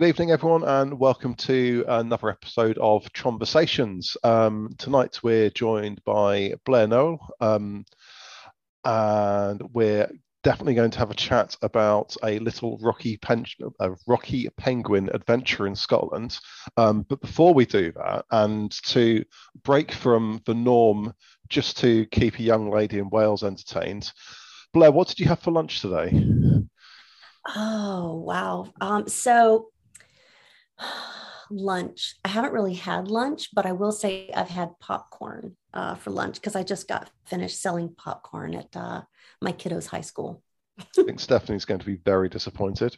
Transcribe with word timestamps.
Good 0.00 0.08
evening, 0.08 0.30
everyone, 0.30 0.64
and 0.64 0.98
welcome 0.98 1.34
to 1.34 1.84
another 1.86 2.30
episode 2.30 2.78
of 2.78 3.04
Tronversations. 3.12 4.16
Um, 4.24 4.74
tonight 4.78 5.22
we're 5.22 5.50
joined 5.50 6.02
by 6.06 6.54
Blair 6.64 6.86
Nowell, 6.86 7.18
um, 7.38 7.84
and 8.82 9.60
we're 9.74 10.10
definitely 10.42 10.72
going 10.72 10.90
to 10.92 10.98
have 10.98 11.10
a 11.10 11.14
chat 11.14 11.54
about 11.60 12.16
a 12.24 12.38
little 12.38 12.78
rocky, 12.80 13.18
pen- 13.18 13.44
a 13.78 13.90
rocky 14.06 14.48
penguin 14.56 15.10
adventure 15.12 15.66
in 15.66 15.74
Scotland. 15.74 16.38
Um, 16.78 17.04
but 17.06 17.20
before 17.20 17.52
we 17.52 17.66
do 17.66 17.92
that, 17.92 18.24
and 18.30 18.72
to 18.84 19.22
break 19.64 19.92
from 19.92 20.40
the 20.46 20.54
norm, 20.54 21.12
just 21.50 21.76
to 21.80 22.06
keep 22.06 22.38
a 22.38 22.42
young 22.42 22.70
lady 22.70 23.00
in 23.00 23.10
Wales 23.10 23.44
entertained, 23.44 24.10
Blair, 24.72 24.92
what 24.92 25.08
did 25.08 25.20
you 25.20 25.26
have 25.26 25.40
for 25.40 25.50
lunch 25.50 25.82
today? 25.82 26.24
Oh 27.54 28.22
wow! 28.24 28.72
Um, 28.80 29.06
so 29.06 29.68
lunch. 31.50 32.16
I 32.24 32.28
haven't 32.28 32.52
really 32.52 32.74
had 32.74 33.08
lunch, 33.08 33.48
but 33.52 33.66
I 33.66 33.72
will 33.72 33.92
say 33.92 34.30
I've 34.34 34.48
had 34.48 34.78
popcorn 34.78 35.56
uh, 35.74 35.96
for 35.96 36.10
lunch 36.10 36.36
because 36.36 36.56
I 36.56 36.62
just 36.62 36.88
got 36.88 37.10
finished 37.26 37.60
selling 37.60 37.94
popcorn 37.96 38.54
at 38.54 38.76
uh, 38.76 39.02
my 39.42 39.52
kiddo's 39.52 39.86
high 39.86 40.00
school. 40.00 40.42
I 40.78 41.02
think 41.02 41.20
Stephanie's 41.20 41.64
going 41.64 41.80
to 41.80 41.86
be 41.86 42.00
very 42.04 42.28
disappointed. 42.28 42.96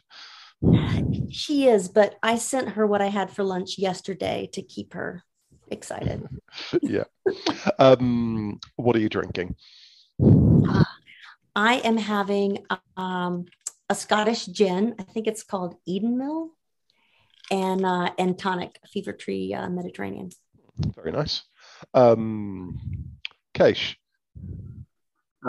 She 1.29 1.67
is, 1.67 1.89
but 1.89 2.15
I 2.21 2.37
sent 2.37 2.69
her 2.69 2.85
what 2.85 3.01
I 3.01 3.07
had 3.07 3.31
for 3.31 3.43
lunch 3.43 3.79
yesterday 3.79 4.47
to 4.53 4.61
keep 4.61 4.93
her 4.93 5.23
excited. 5.71 6.27
yeah. 6.81 7.05
Um, 7.79 8.59
what 8.75 8.95
are 8.95 8.99
you 8.99 9.09
drinking? 9.09 9.55
Uh, 10.23 10.83
I 11.55 11.75
am 11.77 11.97
having 11.97 12.65
um, 12.95 13.45
a 13.89 13.95
Scottish 13.95 14.45
gin. 14.45 14.95
I 14.99 15.03
think 15.03 15.25
it's 15.25 15.43
called 15.43 15.75
Eden 15.85 16.19
Mill 16.19 16.51
and 17.51 17.85
uh, 17.85 18.11
and 18.17 18.37
tonic 18.37 18.79
fever 18.91 19.13
tree 19.13 19.53
uh, 19.53 19.69
Mediterranean. 19.69 20.29
Very 20.95 21.11
nice. 21.11 21.43
Um, 21.93 22.79
Kees. 23.53 23.95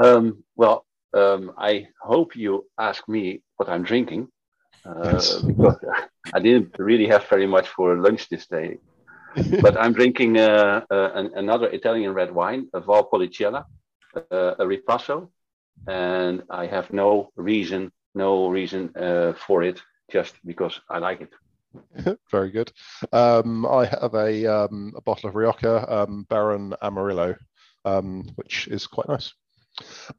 Um, 0.03 0.45
well, 0.57 0.85
um, 1.15 1.53
I 1.57 1.89
hope 2.01 2.37
you 2.37 2.67
ask 2.79 3.09
me 3.09 3.43
what 3.57 3.69
I'm 3.69 3.85
drinking 3.85 4.29
uh, 4.85 5.13
yes. 5.13 5.39
because 5.47 5.77
I 6.33 6.41
didn't 6.41 6.75
really 6.79 7.07
have 7.07 7.25
very 7.29 7.47
much 7.47 7.69
for 7.69 7.97
lunch 7.97 8.29
this 8.29 8.47
day. 8.47 8.79
but 9.61 9.77
I'm 9.77 9.93
drinking 9.93 10.39
uh, 10.39 10.83
uh, 10.91 11.11
an, 11.15 11.33
another 11.35 11.69
Italian 11.69 12.13
red 12.15 12.33
wine, 12.33 12.69
a 12.73 12.81
Valpolicella, 12.81 13.65
uh, 14.17 14.55
a 14.59 14.65
Ripasso, 14.65 15.29
and 15.89 16.45
I 16.51 16.67
have 16.67 16.93
no 16.93 17.31
reason, 17.35 17.91
no 18.15 18.49
reason 18.49 18.95
uh, 18.97 19.33
for 19.33 19.65
it, 19.65 19.83
just 20.11 20.35
because 20.45 20.81
I 20.89 20.99
like 20.99 21.21
it. 21.21 21.33
Very 22.31 22.51
good. 22.51 22.73
Um, 23.13 23.67
I 23.67 23.87
have 23.87 24.15
a, 24.15 24.47
um, 24.47 24.93
a 24.97 25.01
bottle 25.01 25.29
of 25.29 25.35
Rioja 25.35 26.03
um, 26.03 26.27
Baron 26.29 26.75
Amarillo, 26.83 27.35
um, 27.85 28.25
which 28.37 28.69
is 28.69 28.87
quite 28.87 29.09
nice. 29.09 29.33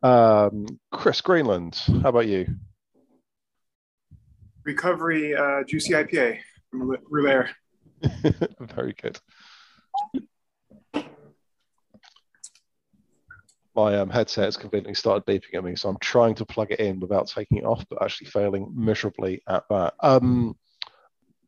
Um, 0.04 0.66
Chris 0.92 1.22
Greenland, 1.22 1.82
how 2.04 2.10
about 2.10 2.28
you? 2.28 2.48
Recovery 4.64 5.36
uh, 5.36 5.64
Juicy 5.68 5.94
IPA 5.94 6.40
from 6.70 6.98
Rouleur. 7.10 7.50
Very 8.60 8.94
good. 9.02 9.20
My 13.76 13.98
um, 13.98 14.10
headset 14.10 14.46
has 14.46 14.58
conveniently 14.58 14.96
started 14.96 15.26
beeping 15.26 15.58
at 15.58 15.64
me, 15.64 15.76
so 15.76 15.90
I'm 15.90 15.98
trying 16.00 16.36
to 16.36 16.46
plug 16.46 16.72
it 16.72 16.80
in 16.80 17.00
without 17.00 17.28
taking 17.28 17.58
it 17.58 17.66
off, 17.66 17.86
but 17.90 18.02
actually 18.02 18.28
failing 18.28 18.72
miserably 18.74 19.42
at 19.50 19.64
that. 19.70 19.94
Um, 20.00 20.56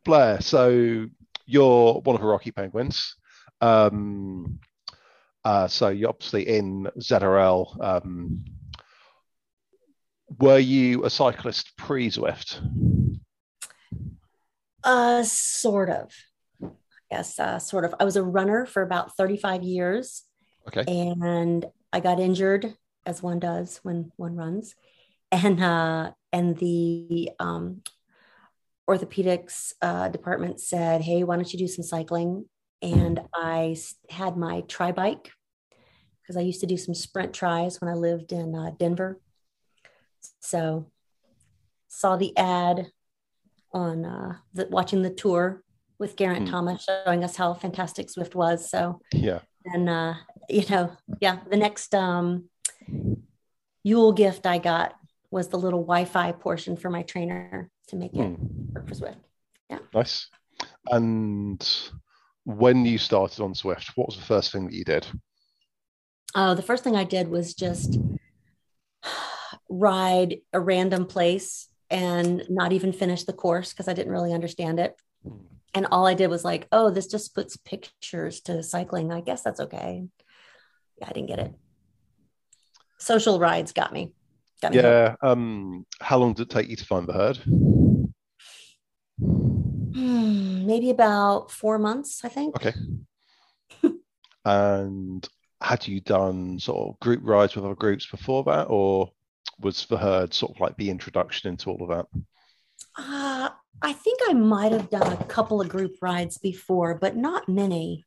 Blair, 0.08 0.40
so 0.40 1.06
you're 1.46 1.94
one 2.00 2.16
of 2.16 2.22
the 2.22 2.28
Rocky 2.28 2.52
Penguins. 2.52 3.16
Um, 3.60 4.60
uh, 5.44 5.68
so 5.68 5.90
you're 5.90 6.10
obviously 6.10 6.48
in 6.48 6.88
ZRL. 6.98 7.84
Um, 7.84 8.46
were 10.40 10.60
you 10.60 11.04
a 11.04 11.10
cyclist 11.10 11.76
pre 11.78 12.10
Zwift? 12.10 12.62
Uh, 14.82 15.24
sort 15.24 15.90
of. 15.90 16.14
Yes, 17.12 17.38
uh, 17.38 17.60
sort 17.60 17.84
of. 17.84 17.94
I 18.00 18.06
was 18.06 18.16
a 18.16 18.24
runner 18.24 18.66
for 18.66 18.84
about 18.84 19.16
35 19.18 19.64
years. 19.64 20.24
Okay. 20.70 20.86
And 20.88 21.66
I 21.92 22.00
got 22.00 22.22
injured, 22.22 22.74
as 23.06 23.22
one 23.22 23.40
does 23.40 23.82
when 23.84 24.14
one 24.16 24.38
runs, 24.38 24.74
and 25.34 25.62
uh, 25.62 26.12
and 26.32 26.58
the 26.58 27.32
um, 27.40 27.82
orthopedics 28.90 29.74
uh, 29.82 30.10
department 30.10 30.60
said, 30.60 31.02
Hey, 31.02 31.24
why 31.24 31.36
don't 31.36 31.52
you 31.52 31.60
do 31.60 31.68
some 31.68 31.84
cycling? 31.84 32.46
And 32.82 33.22
I 33.34 33.76
had 34.10 34.38
my 34.38 34.62
tri 34.62 34.92
bike 34.92 35.32
because 36.22 36.38
I 36.38 36.42
used 36.42 36.62
to 36.62 36.68
do 36.68 36.78
some 36.78 36.94
sprint 36.94 37.34
tries 37.34 37.82
when 37.82 37.90
I 37.90 37.96
lived 37.96 38.32
in 38.32 38.56
uh, 38.56 38.72
Denver. 38.78 39.20
So 40.40 40.92
saw 41.88 42.18
the 42.18 42.36
ad 42.38 42.92
on 43.72 44.06
uh, 44.06 44.38
the, 44.54 44.68
watching 44.70 45.02
the 45.02 45.10
tour 45.10 45.64
with 46.00 46.16
Geraint 46.16 46.48
mm. 46.48 46.52
Thomas 46.52 46.86
showing 47.06 47.24
us 47.24 47.36
how 47.36 47.54
fantastic 47.54 48.08
Zwift 48.08 48.36
was. 48.36 48.70
So 48.70 49.02
yeah, 49.14 49.40
and 49.66 49.90
uh, 49.90 50.14
you 50.50 50.66
know, 50.70 50.92
yeah, 51.20 51.40
the 51.50 51.58
next 51.58 51.96
um, 51.96 52.50
Yule 53.84 54.12
gift 54.12 54.46
I 54.46 54.58
got 54.58 54.96
was 55.32 55.48
the 55.48 55.58
little 55.58 55.82
Wi-Fi 55.82 56.34
portion 56.34 56.78
for 56.78 56.90
my 56.90 57.04
trainer 57.04 57.70
to 57.88 57.96
make 57.96 58.14
it 58.14 58.20
mm. 58.20 58.74
work 58.74 58.88
for 58.88 58.96
Zwift. 58.96 59.18
Yeah. 59.70 59.80
Nice. 59.94 60.28
And 60.88 61.68
when 62.46 62.86
you 62.86 62.98
started 62.98 63.42
on 63.42 63.54
Zwift, 63.54 63.92
what 63.96 64.08
was 64.08 64.18
the 64.18 64.24
first 64.24 64.52
thing 64.52 64.66
that 64.66 64.74
you 64.74 64.84
did? 64.84 65.06
Oh, 66.36 66.56
the 66.56 66.62
first 66.62 66.84
thing 66.84 66.96
I 66.96 67.04
did 67.04 67.28
was 67.28 67.54
just 67.54 67.98
ride 69.70 70.38
a 70.54 70.60
random 70.60 71.06
place 71.06 71.68
and 71.90 72.44
not 72.50 72.74
even 72.74 72.92
finish 72.92 73.24
the 73.24 73.34
course 73.34 73.72
because 73.72 73.88
I 73.88 73.94
didn't 73.94 74.12
really 74.12 74.34
understand 74.34 74.80
it. 74.80 74.96
Hmm. 75.24 75.38
And 75.74 75.88
all 75.92 76.08
I 76.08 76.14
did 76.14 76.30
was 76.30 76.44
like, 76.44 76.68
oh, 76.72 76.90
this 76.90 77.08
just 77.08 77.36
puts 77.36 77.58
pictures 77.58 78.42
to 78.42 78.64
cycling. 78.64 79.12
I 79.12 79.22
guess 79.22 79.44
that's 79.44 79.60
okay. 79.60 80.06
Yeah, 81.00 81.08
I 81.08 81.14
didn't 81.14 81.28
get 81.28 81.40
it. 81.40 81.54
Social 82.98 83.40
rides 83.40 83.74
got 83.74 83.94
me. 83.94 84.12
Yeah. 84.72 85.16
Um, 85.22 85.86
how 86.02 86.18
long 86.18 86.34
did 86.34 86.44
it 86.44 86.50
take 86.50 86.70
you 86.70 86.76
to 86.76 86.86
find 86.86 87.08
the 87.08 87.14
herd? 87.14 87.40
Maybe 89.96 90.90
about 90.90 91.52
four 91.52 91.80
months, 91.80 92.22
I 92.24 92.30
think. 92.30 92.56
Okay. 92.56 92.74
and 94.46 95.28
had 95.62 95.88
you 95.88 96.02
done 96.02 96.60
sort 96.60 96.90
of 96.90 97.00
group 97.00 97.22
rides 97.24 97.56
with 97.56 97.66
other 97.66 97.76
groups 97.76 98.06
before 98.06 98.44
that, 98.46 98.68
or 98.70 99.12
was 99.60 99.86
the 99.86 99.98
herd 99.98 100.34
sort 100.34 100.56
of 100.56 100.60
like 100.60 100.76
the 100.78 100.90
introduction 100.90 101.50
into 101.50 101.70
all 101.70 101.84
of 101.84 101.90
that? 101.90 102.06
Uh, 102.98 103.50
I 103.82 103.94
think 103.94 104.20
I 104.28 104.34
might 104.34 104.72
have 104.72 104.90
done 104.90 105.14
a 105.14 105.24
couple 105.26 105.62
of 105.62 105.70
group 105.70 105.96
rides 106.02 106.38
before, 106.38 106.96
but 106.96 107.16
not 107.16 107.48
many. 107.48 108.06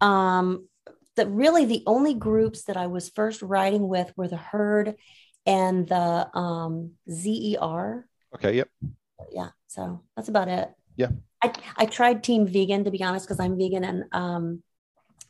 Um, 0.00 0.68
that 1.16 1.28
really 1.28 1.64
the 1.64 1.82
only 1.86 2.14
groups 2.14 2.64
that 2.64 2.76
I 2.76 2.86
was 2.86 3.10
first 3.10 3.42
riding 3.42 3.88
with 3.88 4.12
were 4.16 4.28
the 4.28 4.36
herd 4.36 4.94
and 5.46 5.88
the 5.88 6.36
um, 6.36 6.92
ZER. 7.10 8.06
Okay. 8.34 8.56
Yep. 8.56 8.68
Yeah. 9.32 9.48
So 9.66 10.02
that's 10.16 10.28
about 10.28 10.48
it. 10.48 10.70
Yeah. 10.96 11.10
I, 11.42 11.52
I 11.76 11.86
tried 11.86 12.22
team 12.22 12.46
vegan 12.46 12.84
to 12.84 12.90
be 12.90 13.02
honest, 13.02 13.26
because 13.26 13.40
I'm 13.40 13.56
vegan 13.56 13.84
and 13.84 14.04
um, 14.12 14.62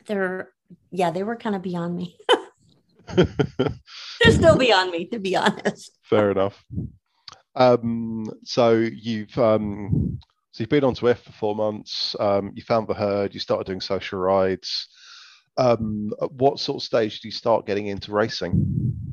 they're, 0.06 0.50
yeah, 0.91 1.10
they 1.10 1.22
were 1.22 1.37
kind 1.37 1.54
of 1.54 1.62
beyond 1.62 1.97
me. 1.97 2.16
they're 3.16 4.32
still 4.32 4.56
beyond 4.56 4.91
me, 4.91 5.06
to 5.06 5.19
be 5.19 5.37
honest. 5.37 5.98
Fair 6.03 6.31
enough. 6.31 6.62
Um, 7.54 8.30
so 8.45 8.72
you've, 8.72 9.36
um, 9.39 10.18
so 10.53 10.63
you've 10.63 10.71
been 10.71 10.84
on 10.84 10.95
Zwift 10.95 11.18
for 11.18 11.33
four 11.33 11.54
months. 11.54 12.16
Um, 12.18 12.53
you 12.54 12.63
found 12.63 12.89
the 12.89 12.95
herd. 12.95 13.34
You 13.34 13.41
started 13.41 13.66
doing 13.66 13.80
social 13.80 14.18
rides. 14.18 14.89
Um, 15.56 16.13
at 16.22 16.33
what 16.33 16.59
sort 16.59 16.77
of 16.77 16.86
stage 16.86 17.21
do 17.21 17.28
you 17.28 17.33
start 17.33 17.66
getting 17.66 17.89
into 17.89 18.13
racing? 18.13 19.09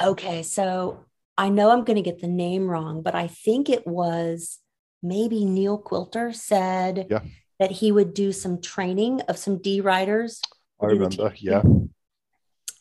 Okay, 0.00 0.42
so 0.42 1.04
I 1.36 1.48
know 1.48 1.70
I'm 1.70 1.84
going 1.84 1.96
to 1.96 2.02
get 2.02 2.20
the 2.20 2.28
name 2.28 2.68
wrong, 2.68 3.02
but 3.02 3.14
I 3.14 3.26
think 3.26 3.68
it 3.68 3.86
was 3.86 4.58
maybe 5.02 5.44
Neil 5.44 5.78
Quilter 5.78 6.32
said 6.32 7.06
yeah. 7.10 7.20
that 7.58 7.70
he 7.70 7.92
would 7.92 8.14
do 8.14 8.32
some 8.32 8.60
training 8.60 9.20
of 9.22 9.36
some 9.38 9.58
D 9.58 9.80
riders. 9.80 10.40
I 10.80 10.86
remember, 10.86 11.32
yeah. 11.36 11.62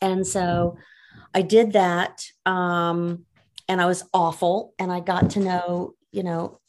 And 0.01 0.25
so 0.25 0.77
I 1.33 1.41
did 1.41 1.73
that. 1.73 2.25
Um, 2.45 3.25
and 3.67 3.81
I 3.81 3.85
was 3.85 4.03
awful. 4.13 4.73
And 4.77 4.91
I 4.91 5.00
got 5.00 5.31
to 5.31 5.39
know, 5.39 5.94
you 6.11 6.23
know, 6.23 6.59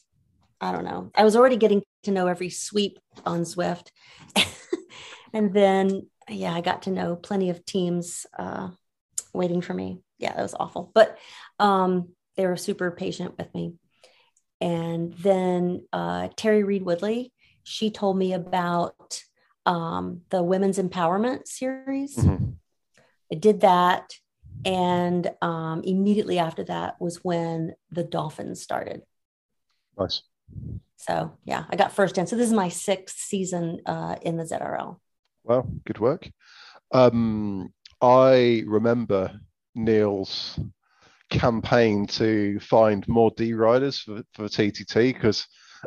I 0.61 0.73
don't 0.73 0.85
know. 0.85 1.11
I 1.15 1.25
was 1.25 1.37
already 1.37 1.57
getting 1.57 1.83
to 2.05 2.11
know 2.11 2.27
every 2.27 2.51
sweep 2.51 2.99
on 3.27 3.41
Zwift. 3.41 3.89
and 5.33 5.53
then, 5.53 6.09
yeah, 6.29 6.55
I 6.55 6.61
got 6.61 6.83
to 6.83 6.91
know 6.91 7.17
plenty 7.17 7.51
of 7.51 7.65
teams 7.67 8.27
uh, 8.39 8.69
waiting 9.33 9.61
for 9.61 9.75
me. 9.75 10.01
Yeah, 10.25 10.35
that 10.35 10.43
was 10.43 10.55
awful. 10.59 10.91
But 10.95 11.19
um, 11.61 12.09
they 12.37 12.47
were 12.47 12.57
super 12.57 12.91
patient 12.91 13.39
with 13.39 13.55
me 13.55 13.75
and 14.65 15.13
then 15.15 15.87
uh, 15.93 16.29
Terry 16.37 16.65
Reed 16.65 16.85
Woodley, 16.85 17.33
she 17.65 17.91
told 17.91 18.17
me 18.17 18.33
about 18.33 19.23
um, 19.67 20.23
the 20.31 20.43
Women's 20.43 20.79
Empowerment 20.79 21.47
Series. 21.47 22.17
Mm-hmm. 22.17 22.53
I 23.31 23.35
did 23.35 23.61
that. 23.61 24.15
And 24.65 25.31
um, 25.43 25.83
immediately 25.85 26.39
after 26.39 26.65
that 26.65 26.99
was 26.99 27.23
when 27.23 27.75
the 27.91 28.05
Dolphins 28.05 28.63
started. 28.63 29.03
Nice. 29.99 30.23
So, 30.97 31.37
yeah, 31.45 31.65
I 31.69 31.77
got 31.77 31.93
first 31.93 32.17
in. 32.17 32.27
So, 32.27 32.37
this 32.37 32.47
is 32.47 32.55
my 32.55 32.71
sixth 32.71 33.19
season 33.19 33.81
uh, 33.85 34.17
in 34.23 34.39
the 34.39 34.45
ZRL. 34.45 34.99
Well, 35.43 35.69
good 35.85 35.99
work. 35.99 36.31
Um, 36.91 37.75
I 38.01 38.63
remember 38.67 39.39
Neil's 39.75 40.59
campaign 41.31 42.07
to 42.07 42.61
find 42.61 43.07
more 43.09 43.33
D 43.37 43.55
riders 43.55 43.99
for, 43.99 44.23
for 44.35 44.45
TTT 44.45 45.15
because 45.15 45.47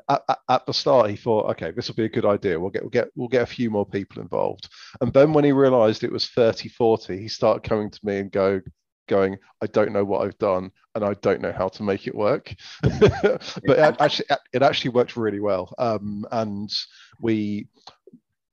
at, 0.09 0.21
at, 0.29 0.39
at, 0.49 0.65
the 0.65 0.73
start 0.73 1.09
he 1.09 1.15
thought, 1.15 1.49
okay, 1.51 1.71
this 1.71 1.87
will 1.87 1.95
be 1.95 2.05
a 2.05 2.09
good 2.09 2.25
idea. 2.25 2.59
We'll 2.59 2.69
get 2.69 2.83
we'll 2.83 2.89
get 2.89 3.09
we'll 3.15 3.27
get 3.27 3.43
a 3.43 3.47
few 3.47 3.69
more 3.69 3.85
people 3.85 4.21
involved. 4.21 4.69
And 5.01 5.13
then 5.13 5.33
when 5.33 5.43
he 5.43 5.51
realised 5.51 6.03
it 6.03 6.11
was 6.11 6.27
30, 6.29 6.69
40, 6.69 7.17
he 7.17 7.27
started 7.27 7.67
coming 7.67 7.89
to 7.89 7.99
me 8.03 8.19
and 8.19 8.31
go 8.31 8.61
going, 9.07 9.37
I 9.61 9.67
don't 9.67 9.93
know 9.93 10.03
what 10.03 10.25
I've 10.25 10.37
done 10.37 10.69
and 10.93 11.03
I 11.03 11.13
don't 11.21 11.41
know 11.41 11.53
how 11.53 11.69
to 11.69 11.83
make 11.83 12.07
it 12.07 12.15
work. 12.15 12.53
but 12.81 13.59
it 13.63 13.95
actually 13.99 14.25
it 14.53 14.61
actually 14.61 14.91
worked 14.91 15.17
really 15.17 15.39
well. 15.39 15.73
Um, 15.77 16.25
and 16.31 16.69
we 17.19 17.67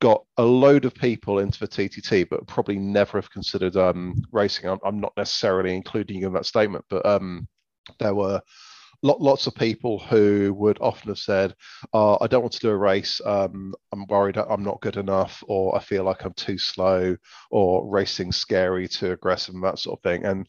got 0.05 0.23
a 0.37 0.43
load 0.43 0.85
of 0.85 0.93
people 0.93 1.39
into 1.39 1.57
the 1.57 1.67
TTT, 1.67 2.29
but 2.29 2.45
probably 2.45 2.77
never 2.77 3.17
have 3.17 3.31
considered 3.31 3.75
um, 3.75 4.13
racing. 4.31 4.69
I'm, 4.69 4.77
I'm, 4.85 4.99
not 4.99 5.13
necessarily 5.17 5.73
including 5.75 6.19
you 6.19 6.27
in 6.27 6.33
that 6.33 6.45
statement, 6.45 6.85
but 6.91 7.03
um, 7.07 7.47
there 7.97 8.13
were 8.13 8.39
lot, 9.01 9.19
lots 9.19 9.47
of 9.47 9.55
people 9.55 9.97
who 9.97 10.53
would 10.59 10.77
often 10.79 11.07
have 11.07 11.17
said, 11.17 11.55
oh, 11.91 12.19
I 12.21 12.27
don't 12.27 12.43
want 12.43 12.53
to 12.53 12.59
do 12.59 12.69
a 12.69 12.77
race. 12.77 13.19
Um, 13.25 13.73
I'm 13.91 14.05
worried 14.05 14.37
I'm 14.37 14.63
not 14.63 14.79
good 14.79 14.97
enough, 14.97 15.43
or 15.47 15.75
I 15.75 15.79
feel 15.79 16.03
like 16.03 16.23
I'm 16.23 16.33
too 16.33 16.59
slow, 16.59 17.17
or 17.49 17.89
racing 17.89 18.31
scary, 18.31 18.87
too 18.87 19.11
aggressive, 19.11 19.55
and 19.55 19.63
that 19.63 19.79
sort 19.79 19.97
of 19.97 20.03
thing. 20.03 20.23
And 20.23 20.47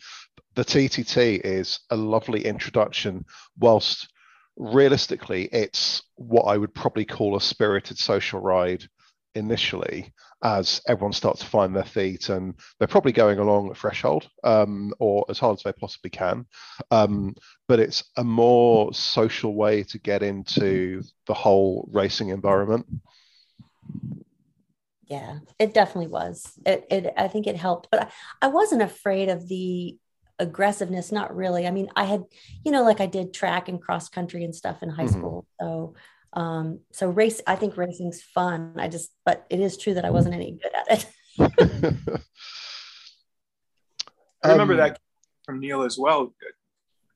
the 0.55 0.67
TTT 0.67 1.41
is 1.43 1.81
a 1.89 1.97
lovely 1.97 2.45
introduction, 2.45 3.25
whilst 3.59 4.13
realistically, 4.57 5.49
it's 5.51 6.03
what 6.17 6.43
I 6.43 6.59
would 6.59 6.75
probably 6.75 7.07
call 7.07 7.37
a 7.37 7.41
spirited 7.41 7.97
social 7.97 8.41
ride 8.41 8.87
initially 9.37 10.13
as 10.43 10.81
everyone 10.87 11.13
starts 11.13 11.41
to 11.41 11.47
find 11.47 11.75
their 11.75 11.85
feet 11.85 12.29
and 12.29 12.55
they're 12.79 12.89
probably 12.89 13.13
going 13.13 13.39
along 13.39 13.73
threshold 13.75 14.29
um, 14.45 14.93
or 14.99 15.25
as 15.29 15.39
hard 15.39 15.57
as 15.59 15.63
they 15.63 15.73
possibly 15.73 16.11
can. 16.11 16.47
Um, 16.91 17.35
but 17.69 17.81
it's 17.81 18.05
a 18.17 18.25
more 18.25 18.93
social 18.93 19.55
way 19.55 19.83
to 19.85 19.99
get 19.99 20.23
into 20.23 21.03
the 21.27 21.35
whole 21.35 21.89
racing 21.93 22.29
environment. 22.31 22.87
Yeah 25.07 25.39
it 25.59 25.73
definitely 25.73 26.09
was. 26.09 26.53
It, 26.67 26.87
it 26.91 27.15
i 27.17 27.29
think 27.29 27.47
it 27.47 27.57
helped 27.57 27.89
but 27.91 28.03
I, 28.43 28.47
I 28.47 28.49
wasn't 28.49 28.83
afraid 28.83 29.29
of 29.29 29.49
the 29.49 29.97
aggressiveness 30.39 31.13
not 31.13 31.35
really. 31.35 31.67
I 31.67 31.71
mean 31.71 31.89
i 31.97 32.05
had 32.05 32.25
you 32.65 32.73
know 32.73 32.83
like 32.83 33.01
i 33.01 33.07
did 33.07 33.33
track 33.33 33.69
and 33.69 33.81
cross 33.81 34.09
country 34.09 34.45
and 34.45 34.55
stuff 34.55 34.83
in 34.83 34.91
high 34.91 35.05
mm-hmm. 35.05 35.19
school 35.19 35.47
so 35.61 35.95
um, 36.37 36.81
so 36.93 37.09
race, 37.09 37.41
I 37.47 37.57
think 37.57 37.79
racing's 37.79 38.23
fun. 38.23 38.75
I 38.77 38.89
just, 38.89 39.11
but 39.25 39.47
it 39.49 39.59
is 39.59 39.79
true 39.79 39.95
that 39.95 40.05
I 40.05 40.11
wasn't 40.11 40.35
any 40.35 40.53
good 40.53 40.73
at 40.75 40.99
it. 40.99 41.07
I 44.45 44.53
remember 44.53 44.75
um, 44.75 44.79
that 44.81 45.01
from 45.45 45.61
Neil 45.61 45.83
as 45.83 45.99
well, 45.99 46.35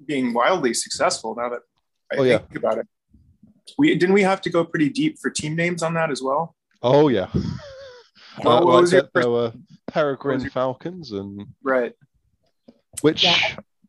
being 0.04 0.32
wildly 0.32 0.72
successful. 0.72 1.34
Now 1.36 1.50
that 1.50 1.60
I 2.10 2.16
oh, 2.16 2.24
think 2.24 2.46
yeah. 2.50 2.58
about 2.58 2.78
it, 2.78 2.86
we 3.76 3.94
didn't 3.94 4.14
we 4.14 4.22
have 4.22 4.40
to 4.40 4.50
go 4.50 4.64
pretty 4.64 4.88
deep 4.88 5.18
for 5.18 5.30
team 5.30 5.54
names 5.54 5.82
on 5.82 5.92
that 5.94 6.10
as 6.10 6.22
well. 6.22 6.56
Oh 6.82 7.08
yeah. 7.08 7.28
Well, 8.44 8.70
uh, 8.70 8.80
like 8.80 8.90
there, 8.90 9.08
there 9.12 9.28
were 9.28 9.52
Peregrine 9.88 10.40
your... 10.40 10.50
Falcons 10.50 11.12
and 11.12 11.48
right. 11.62 11.92
Which 13.02 13.24
yeah. 13.24 13.36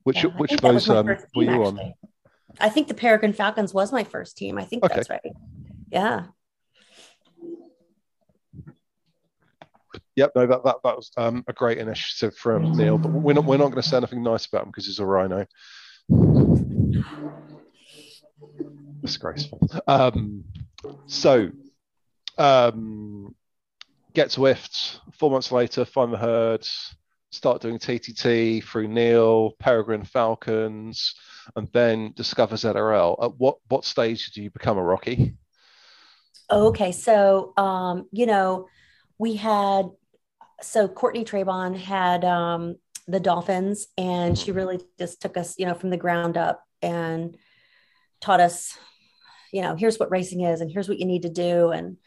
which 0.03 0.23
yeah, 0.23 0.31
which 0.31 0.51
of 0.51 0.61
those 0.61 0.89
um, 0.89 1.05
were 1.05 1.17
you 1.35 1.51
actually. 1.63 1.83
on? 1.83 1.93
I 2.59 2.69
think 2.69 2.87
the 2.87 2.93
Peregrine 2.93 3.33
Falcons 3.33 3.73
was 3.73 3.91
my 3.91 4.03
first 4.03 4.37
team. 4.37 4.57
I 4.57 4.63
think 4.63 4.83
okay. 4.83 4.95
that's 4.95 5.09
right. 5.09 5.21
Yeah. 5.91 6.25
Yep, 10.15 10.31
no, 10.35 10.47
that 10.47 10.63
that, 10.63 10.75
that 10.83 10.95
was 10.95 11.11
um, 11.17 11.43
a 11.47 11.53
great 11.53 11.77
initiative 11.77 12.35
from 12.35 12.73
Neil. 12.73 12.97
But 12.97 13.11
we're 13.11 13.33
not 13.33 13.45
we're 13.45 13.57
not 13.57 13.71
going 13.71 13.81
to 13.81 13.87
say 13.87 13.97
anything 13.97 14.23
nice 14.23 14.45
about 14.45 14.63
him 14.63 14.69
because 14.69 14.85
he's 14.85 14.99
a 14.99 15.05
rhino. 15.05 15.45
Disgraceful. 19.01 19.59
Um, 19.87 20.43
so, 21.07 21.49
um, 22.37 23.35
get 24.13 24.29
Zwift. 24.29 24.99
Four 25.13 25.31
months 25.31 25.51
later, 25.51 25.85
find 25.85 26.13
the 26.13 26.17
herd. 26.17 26.67
Start 27.31 27.61
doing 27.61 27.79
TTT 27.79 28.63
through 28.63 28.89
Neil, 28.89 29.53
Peregrine 29.59 30.03
Falcons 30.03 31.15
and 31.55 31.67
then 31.73 32.13
discover 32.15 32.55
ZRL. 32.55 33.23
At 33.23 33.37
what 33.37 33.57
what 33.67 33.85
stage 33.85 34.31
do 34.31 34.41
you 34.41 34.49
become 34.49 34.77
a 34.77 34.83
Rocky? 34.83 35.35
Okay, 36.51 36.91
so 36.91 37.53
um, 37.57 38.07
you 38.11 38.25
know, 38.25 38.67
we 39.17 39.35
had 39.35 39.89
so 40.61 40.87
Courtney 40.87 41.25
Trabon 41.25 41.75
had 41.75 42.23
um, 42.25 42.75
the 43.07 43.19
Dolphins, 43.19 43.87
and 43.97 44.37
she 44.37 44.51
really 44.51 44.79
just 44.99 45.21
took 45.21 45.37
us, 45.37 45.55
you 45.57 45.65
know, 45.65 45.73
from 45.73 45.89
the 45.89 45.97
ground 45.97 46.37
up 46.37 46.63
and 46.81 47.37
taught 48.19 48.39
us, 48.39 48.77
you 49.51 49.61
know, 49.61 49.75
here's 49.75 49.97
what 49.97 50.11
racing 50.11 50.41
is, 50.41 50.61
and 50.61 50.71
here's 50.71 50.87
what 50.87 50.99
you 50.99 51.05
need 51.05 51.23
to 51.23 51.29
do, 51.29 51.71
and 51.71 51.97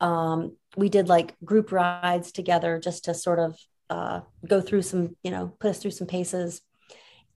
um, 0.00 0.56
we 0.76 0.88
did 0.88 1.08
like 1.08 1.34
group 1.44 1.72
rides 1.72 2.32
together 2.32 2.78
just 2.78 3.04
to 3.06 3.14
sort 3.14 3.38
of 3.38 3.58
uh, 3.90 4.20
go 4.46 4.60
through 4.60 4.82
some, 4.82 5.16
you 5.22 5.30
know, 5.30 5.54
put 5.60 5.70
us 5.70 5.78
through 5.78 5.90
some 5.90 6.06
paces, 6.06 6.60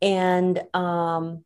and 0.01 0.63
um, 0.75 1.45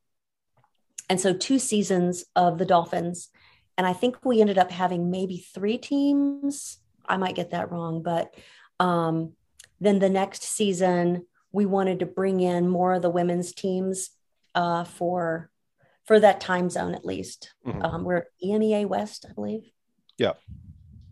and 1.12 1.20
so 1.20 1.34
two 1.34 1.58
seasons 1.58 2.24
of 2.34 2.56
the 2.56 2.64
Dolphins. 2.64 3.28
And 3.76 3.86
I 3.86 3.92
think 3.92 4.24
we 4.24 4.40
ended 4.40 4.56
up 4.56 4.70
having 4.70 5.10
maybe 5.10 5.44
three 5.54 5.76
teams. 5.76 6.78
I 7.06 7.18
might 7.18 7.34
get 7.34 7.50
that 7.50 7.70
wrong, 7.70 8.02
but 8.02 8.34
um, 8.80 9.34
then 9.78 9.98
the 9.98 10.08
next 10.08 10.42
season 10.42 11.26
we 11.52 11.66
wanted 11.66 11.98
to 11.98 12.06
bring 12.06 12.40
in 12.40 12.66
more 12.66 12.94
of 12.94 13.02
the 13.02 13.10
women's 13.10 13.52
teams 13.52 14.08
uh, 14.54 14.84
for 14.84 15.50
for 16.06 16.18
that 16.18 16.40
time 16.40 16.70
zone 16.70 16.94
at 16.94 17.04
least. 17.04 17.52
Mm-hmm. 17.66 17.82
Um, 17.82 18.04
we're 18.04 18.24
EMEA 18.42 18.86
West, 18.86 19.26
I 19.28 19.34
believe. 19.34 19.70
Yeah. 20.16 20.32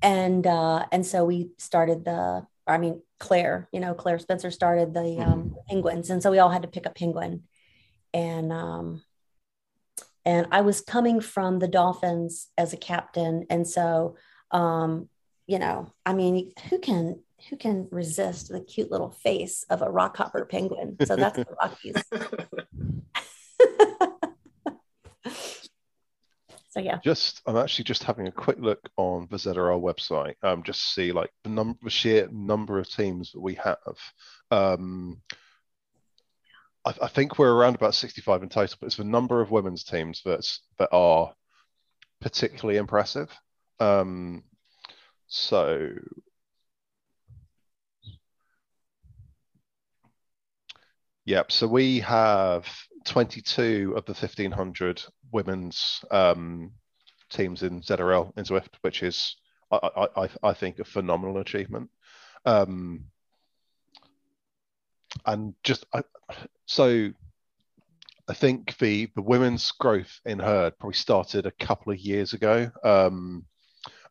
And 0.00 0.46
uh, 0.46 0.86
and 0.90 1.04
so 1.04 1.26
we 1.26 1.50
started 1.58 2.06
the. 2.06 2.46
I 2.66 2.78
mean, 2.78 3.02
Claire, 3.18 3.68
you 3.70 3.80
know, 3.80 3.92
Claire 3.92 4.18
Spencer 4.18 4.50
started 4.50 4.94
the 4.94 5.00
mm-hmm. 5.00 5.30
um, 5.30 5.56
Penguins, 5.68 6.08
and 6.08 6.22
so 6.22 6.30
we 6.30 6.38
all 6.38 6.48
had 6.48 6.62
to 6.62 6.68
pick 6.68 6.86
a 6.86 6.90
penguin, 6.90 7.42
and 8.14 8.50
um, 8.50 9.02
and 10.24 10.46
I 10.50 10.60
was 10.60 10.80
coming 10.80 11.20
from 11.20 11.58
the 11.58 11.68
Dolphins 11.68 12.48
as 12.58 12.72
a 12.72 12.76
captain, 12.76 13.46
and 13.50 13.66
so 13.66 14.16
um, 14.50 15.08
you 15.46 15.58
know, 15.58 15.92
I 16.06 16.12
mean, 16.14 16.52
who 16.68 16.78
can 16.78 17.20
who 17.48 17.56
can 17.56 17.88
resist 17.90 18.48
the 18.48 18.60
cute 18.60 18.90
little 18.90 19.10
face 19.10 19.64
of 19.70 19.82
a 19.82 19.86
rockhopper 19.86 20.48
penguin? 20.48 20.96
So 21.04 21.16
that's 21.16 21.36
the 21.36 21.46
Rockies. 21.60 21.96
so 26.68 26.80
yeah. 26.80 26.98
Just 27.02 27.42
I'm 27.46 27.56
actually 27.56 27.84
just 27.84 28.04
having 28.04 28.28
a 28.28 28.32
quick 28.32 28.58
look 28.60 28.88
on 28.96 29.26
the 29.30 29.38
ZRL 29.38 29.82
website, 29.82 30.34
um, 30.42 30.62
just 30.62 30.94
see 30.94 31.10
like 31.12 31.30
the 31.42 31.50
number, 31.50 31.78
the 31.82 31.90
sheer 31.90 32.28
number 32.30 32.78
of 32.78 32.88
teams 32.88 33.32
that 33.32 33.40
we 33.40 33.54
have. 33.54 33.96
Um, 34.52 35.20
I, 36.84 36.94
I, 37.02 37.08
think 37.08 37.38
we're 37.38 37.52
around 37.52 37.74
about 37.74 37.94
65 37.94 38.42
in 38.42 38.48
total, 38.48 38.76
but 38.80 38.86
it's 38.86 38.96
the 38.96 39.04
number 39.04 39.40
of 39.40 39.50
women's 39.50 39.84
teams 39.84 40.22
that's 40.24 40.60
that 40.78 40.88
are 40.92 41.32
particularly 42.20 42.78
impressive. 42.78 43.30
Um, 43.78 44.44
so 45.26 45.90
Yep. 51.30 51.52
So 51.52 51.68
we 51.68 52.00
have 52.00 52.66
22 53.04 53.94
of 53.96 54.04
the 54.04 54.12
1500 54.12 55.02
women's 55.30 56.04
um, 56.10 56.72
teams 57.30 57.62
in 57.62 57.82
ZRL 57.82 58.36
in 58.36 58.44
Zwift, 58.44 58.74
which 58.80 59.04
is, 59.04 59.36
I, 59.70 60.08
I, 60.16 60.28
I 60.42 60.54
think, 60.54 60.80
a 60.80 60.84
phenomenal 60.84 61.38
achievement. 61.38 61.90
Um, 62.44 63.04
and 65.26 65.54
just 65.64 65.84
I, 65.94 66.02
so 66.66 67.10
I 68.28 68.34
think 68.34 68.76
the 68.78 69.08
the 69.14 69.22
women's 69.22 69.70
growth 69.72 70.20
in 70.24 70.38
herd 70.38 70.78
probably 70.78 70.94
started 70.94 71.46
a 71.46 71.64
couple 71.64 71.92
of 71.92 71.98
years 71.98 72.32
ago. 72.32 72.70
Um, 72.84 73.44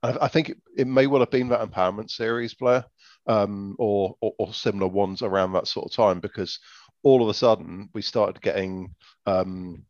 I, 0.03 0.17
I, 0.21 0.27
think 0.27 0.49
it, 0.49 0.57
it, 0.77 0.87
may 0.87 1.07
well 1.07 1.21
have 1.21 1.31
been 1.31 1.49
that 1.49 1.61
empowerment 1.61 2.09
series, 2.09 2.53
Blair, 2.53 2.85
um, 3.27 3.75
or, 3.79 4.15
or, 4.21 4.33
or 4.37 4.53
similar 4.53 4.87
ones 4.87 5.21
around 5.21 5.53
that 5.53 5.67
sort 5.67 5.85
of 5.85 5.95
time, 5.95 6.19
because 6.19 6.59
all 7.03 7.21
of 7.21 7.29
a 7.29 7.33
sudden 7.33 7.89
we 7.93 8.01
started 8.01 8.41
getting 8.41 8.93
um, 9.25 9.83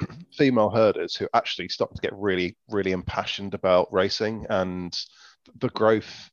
female 0.36 0.70
herders 0.70 1.14
who 1.14 1.28
actually 1.34 1.68
started 1.68 1.94
to 1.96 2.02
get 2.02 2.14
really, 2.14 2.56
really 2.70 2.92
impassioned 2.92 3.54
about 3.54 3.92
racing, 3.92 4.46
and 4.50 4.96
the 5.60 5.68
growth 5.70 6.30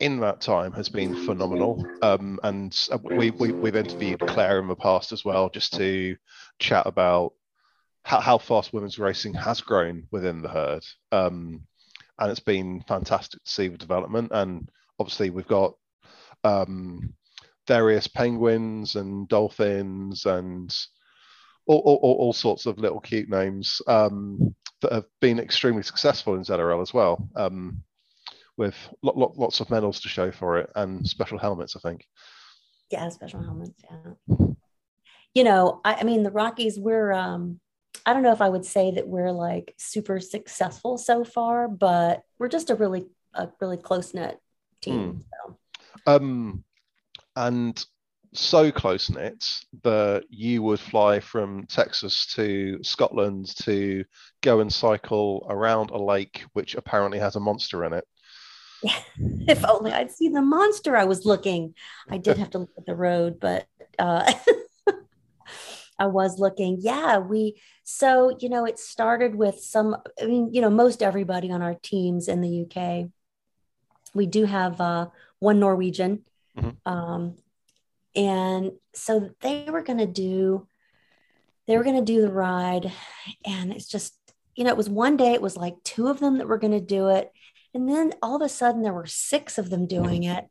in 0.00 0.20
that 0.20 0.40
time 0.40 0.72
has 0.72 0.88
been 0.88 1.24
phenomenal. 1.24 1.86
Um, 2.02 2.38
and 2.42 2.76
we, 3.02 3.30
we 3.30 3.52
we've 3.52 3.76
interviewed 3.76 4.20
Claire 4.20 4.58
in 4.58 4.68
the 4.68 4.74
past 4.74 5.12
as 5.12 5.24
well, 5.24 5.48
just 5.48 5.74
to 5.74 6.16
chat 6.58 6.86
about 6.86 7.32
how, 8.02 8.20
how 8.20 8.38
fast 8.38 8.72
women's 8.72 8.98
racing 8.98 9.34
has 9.34 9.60
grown 9.60 10.06
within 10.10 10.42
the 10.42 10.48
herd. 10.48 10.84
Um, 11.12 11.62
and 12.18 12.30
it's 12.30 12.40
been 12.40 12.84
fantastic 12.86 13.42
to 13.42 13.50
see 13.50 13.68
the 13.68 13.78
development. 13.78 14.30
And 14.32 14.68
obviously, 14.98 15.30
we've 15.30 15.48
got 15.48 15.74
um, 16.44 17.14
various 17.66 18.06
penguins 18.06 18.96
and 18.96 19.28
dolphins 19.28 20.26
and 20.26 20.74
all, 21.66 21.78
all, 21.78 22.16
all, 22.18 22.32
sorts 22.32 22.66
of 22.66 22.78
little 22.78 23.00
cute 23.00 23.28
names 23.28 23.80
um, 23.86 24.54
that 24.82 24.92
have 24.92 25.06
been 25.20 25.38
extremely 25.38 25.82
successful 25.82 26.34
in 26.34 26.42
ZRL 26.42 26.82
as 26.82 26.92
well, 26.92 27.26
um, 27.36 27.82
with 28.56 28.74
lo- 29.02 29.14
lo- 29.16 29.34
lots 29.36 29.60
of 29.60 29.70
medals 29.70 30.00
to 30.00 30.08
show 30.08 30.30
for 30.30 30.58
it 30.58 30.70
and 30.76 31.06
special 31.06 31.38
helmets, 31.38 31.76
I 31.76 31.80
think. 31.80 32.06
Yeah, 32.90 33.08
special 33.08 33.42
helmets. 33.42 33.80
Yeah. 33.82 34.46
You 35.34 35.44
know, 35.44 35.80
I, 35.84 35.94
I 35.94 36.02
mean, 36.04 36.22
the 36.22 36.30
Rockies, 36.30 36.78
we're, 36.78 37.12
um, 37.12 37.60
I 38.06 38.12
don't 38.12 38.22
know 38.22 38.32
if 38.32 38.40
I 38.40 38.48
would 38.48 38.64
say 38.64 38.92
that 38.92 39.08
we're 39.08 39.32
like 39.32 39.74
super 39.78 40.20
successful 40.20 40.98
so 40.98 41.24
far, 41.24 41.68
but 41.68 42.22
we're 42.38 42.48
just 42.48 42.70
a 42.70 42.74
really, 42.74 43.06
a 43.34 43.48
really 43.60 43.76
close 43.76 44.14
knit 44.14 44.38
team. 44.80 45.12
Hmm. 45.12 45.20
So. 45.48 45.58
Um, 46.06 46.64
and 47.36 47.84
so 48.34 48.70
close 48.70 49.10
knit 49.10 49.44
that 49.84 50.24
you 50.28 50.62
would 50.62 50.80
fly 50.80 51.20
from 51.20 51.66
Texas 51.66 52.26
to 52.34 52.82
Scotland 52.82 53.56
to 53.62 54.04
go 54.42 54.60
and 54.60 54.72
cycle 54.72 55.46
around 55.48 55.90
a 55.90 55.98
lake 55.98 56.44
which 56.52 56.74
apparently 56.74 57.18
has 57.18 57.36
a 57.36 57.40
monster 57.40 57.84
in 57.84 57.92
it. 57.92 58.04
if 59.48 59.64
only 59.64 59.92
I'd 59.92 60.10
seen 60.10 60.32
the 60.32 60.42
monster 60.42 60.96
I 60.96 61.04
was 61.04 61.24
looking. 61.24 61.74
I 62.08 62.18
did 62.18 62.38
have 62.38 62.50
to 62.50 62.58
look 62.58 62.70
at 62.76 62.86
the 62.86 62.94
road, 62.94 63.40
but 63.40 63.66
uh, 63.98 64.32
I 65.98 66.06
was 66.06 66.38
looking. 66.38 66.78
Yeah, 66.80 67.18
we, 67.18 67.60
so, 67.82 68.36
you 68.40 68.48
know, 68.48 68.64
it 68.64 68.78
started 68.78 69.34
with 69.34 69.60
some, 69.60 69.96
I 70.20 70.26
mean, 70.26 70.52
you 70.52 70.60
know, 70.60 70.70
most 70.70 71.02
everybody 71.02 71.50
on 71.50 71.62
our 71.62 71.74
teams 71.74 72.28
in 72.28 72.40
the 72.40 72.66
UK. 72.66 73.10
We 74.14 74.26
do 74.26 74.44
have 74.44 74.80
uh, 74.80 75.08
one 75.38 75.60
Norwegian. 75.60 76.24
Mm-hmm. 76.56 76.90
Um, 76.90 77.36
and 78.14 78.72
so 78.94 79.30
they 79.40 79.66
were 79.68 79.82
going 79.82 79.98
to 79.98 80.06
do 80.06 80.66
they 81.66 81.76
were 81.76 81.84
going 81.84 81.96
to 81.96 82.12
do 82.12 82.20
the 82.20 82.32
ride 82.32 82.92
and 83.44 83.72
it's 83.72 83.88
just 83.88 84.14
you 84.54 84.64
know 84.64 84.70
it 84.70 84.76
was 84.76 84.88
one 84.88 85.16
day 85.16 85.32
it 85.32 85.42
was 85.42 85.56
like 85.56 85.74
two 85.82 86.08
of 86.08 86.20
them 86.20 86.38
that 86.38 86.46
were 86.46 86.58
going 86.58 86.72
to 86.72 86.80
do 86.80 87.08
it 87.08 87.32
and 87.74 87.88
then 87.88 88.12
all 88.22 88.36
of 88.36 88.42
a 88.42 88.48
sudden 88.48 88.82
there 88.82 88.92
were 88.92 89.06
six 89.06 89.58
of 89.58 89.70
them 89.70 89.86
doing 89.86 90.24
it. 90.24 90.46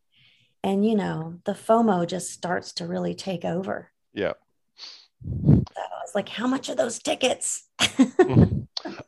And 0.63 0.85
you 0.85 0.95
know 0.95 1.39
the 1.45 1.53
fomo 1.53 2.07
just 2.07 2.31
starts 2.31 2.73
to 2.73 2.87
really 2.87 3.15
take 3.15 3.43
over. 3.45 3.91
Yeah. 4.13 4.33
So 5.25 5.63
i 5.77 6.01
was 6.01 6.15
like 6.15 6.29
how 6.29 6.47
much 6.47 6.69
are 6.69 6.75
those 6.75 6.99
tickets? 6.99 7.67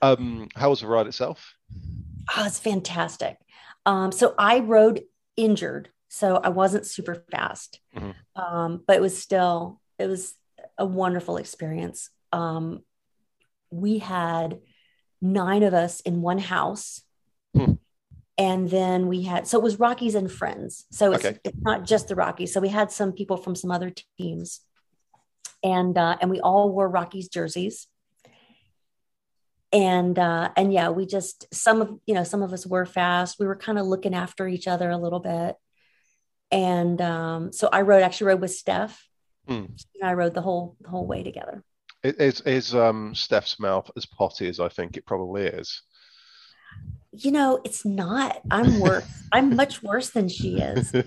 Um 0.01 0.47
how 0.55 0.69
was 0.69 0.79
the 0.81 0.87
ride 0.87 1.07
itself? 1.07 1.53
Oh 2.35 2.45
it's 2.45 2.59
fantastic. 2.59 3.37
Um 3.85 4.11
so 4.11 4.33
i 4.37 4.59
rode 4.59 5.03
injured 5.35 5.89
so 6.15 6.37
I 6.37 6.47
wasn't 6.47 6.85
super 6.85 7.25
fast, 7.29 7.81
mm-hmm. 7.93 8.41
um, 8.41 8.81
but 8.87 8.95
it 8.95 9.01
was 9.01 9.21
still 9.21 9.81
it 9.99 10.07
was 10.07 10.33
a 10.77 10.85
wonderful 10.85 11.35
experience. 11.35 12.09
Um, 12.31 12.83
we 13.69 13.97
had 13.97 14.59
nine 15.21 15.63
of 15.63 15.73
us 15.73 15.99
in 15.99 16.21
one 16.21 16.37
house. 16.37 17.01
And 18.37 18.69
then 18.69 19.07
we 19.07 19.23
had, 19.23 19.47
so 19.47 19.57
it 19.57 19.63
was 19.63 19.79
Rockies 19.79 20.15
and 20.15 20.29
friends. 20.29 20.85
So 20.91 21.13
it's, 21.13 21.23
okay. 21.23 21.39
it's 21.43 21.57
not 21.61 21.85
just 21.85 22.09
the 22.09 22.15
Rockies. 22.15 22.53
So 22.53 22.59
we 22.59 22.67
had 22.67 22.91
some 22.91 23.13
people 23.13 23.37
from 23.37 23.55
some 23.55 23.71
other 23.71 23.93
teams 24.17 24.59
and, 25.63 25.97
uh, 25.97 26.17
and 26.19 26.29
we 26.29 26.41
all 26.41 26.71
wore 26.71 26.89
Rockies 26.89 27.29
jerseys 27.29 27.87
and 29.75 30.17
uh, 30.17 30.49
and 30.55 30.71
yeah, 30.71 30.89
we 30.89 31.05
just 31.05 31.53
some 31.53 31.81
of 31.81 31.99
you 32.05 32.15
know 32.15 32.23
some 32.23 32.41
of 32.41 32.53
us 32.53 32.65
were 32.65 32.85
fast. 32.85 33.39
We 33.39 33.45
were 33.45 33.57
kind 33.57 33.77
of 33.77 33.85
looking 33.85 34.13
after 34.13 34.47
each 34.47 34.69
other 34.69 34.89
a 34.89 34.97
little 34.97 35.19
bit, 35.19 35.57
and 36.49 37.01
um, 37.01 37.51
so 37.51 37.67
I 37.71 37.81
rode 37.81 38.01
actually 38.01 38.27
rode 38.27 38.41
with 38.41 38.51
Steph. 38.51 39.05
Mm. 39.49 39.77
I 40.01 40.13
rode 40.13 40.33
the 40.33 40.41
whole 40.41 40.77
the 40.79 40.89
whole 40.89 41.05
way 41.05 41.23
together. 41.23 41.61
Is 42.03 42.39
is 42.41 42.73
um, 42.73 43.13
Steph's 43.13 43.59
mouth 43.59 43.91
as 43.97 44.05
potty 44.05 44.47
as 44.47 44.61
I 44.61 44.69
think 44.69 44.95
it 44.95 45.05
probably 45.05 45.43
is? 45.43 45.81
You 47.17 47.31
know, 47.31 47.61
it's 47.63 47.85
not. 47.85 48.41
I'm 48.51 48.79
worse. 48.79 49.05
I'm 49.31 49.55
much 49.55 49.81
worse 49.83 50.09
than 50.09 50.27
she 50.29 50.59
is. 50.59 50.91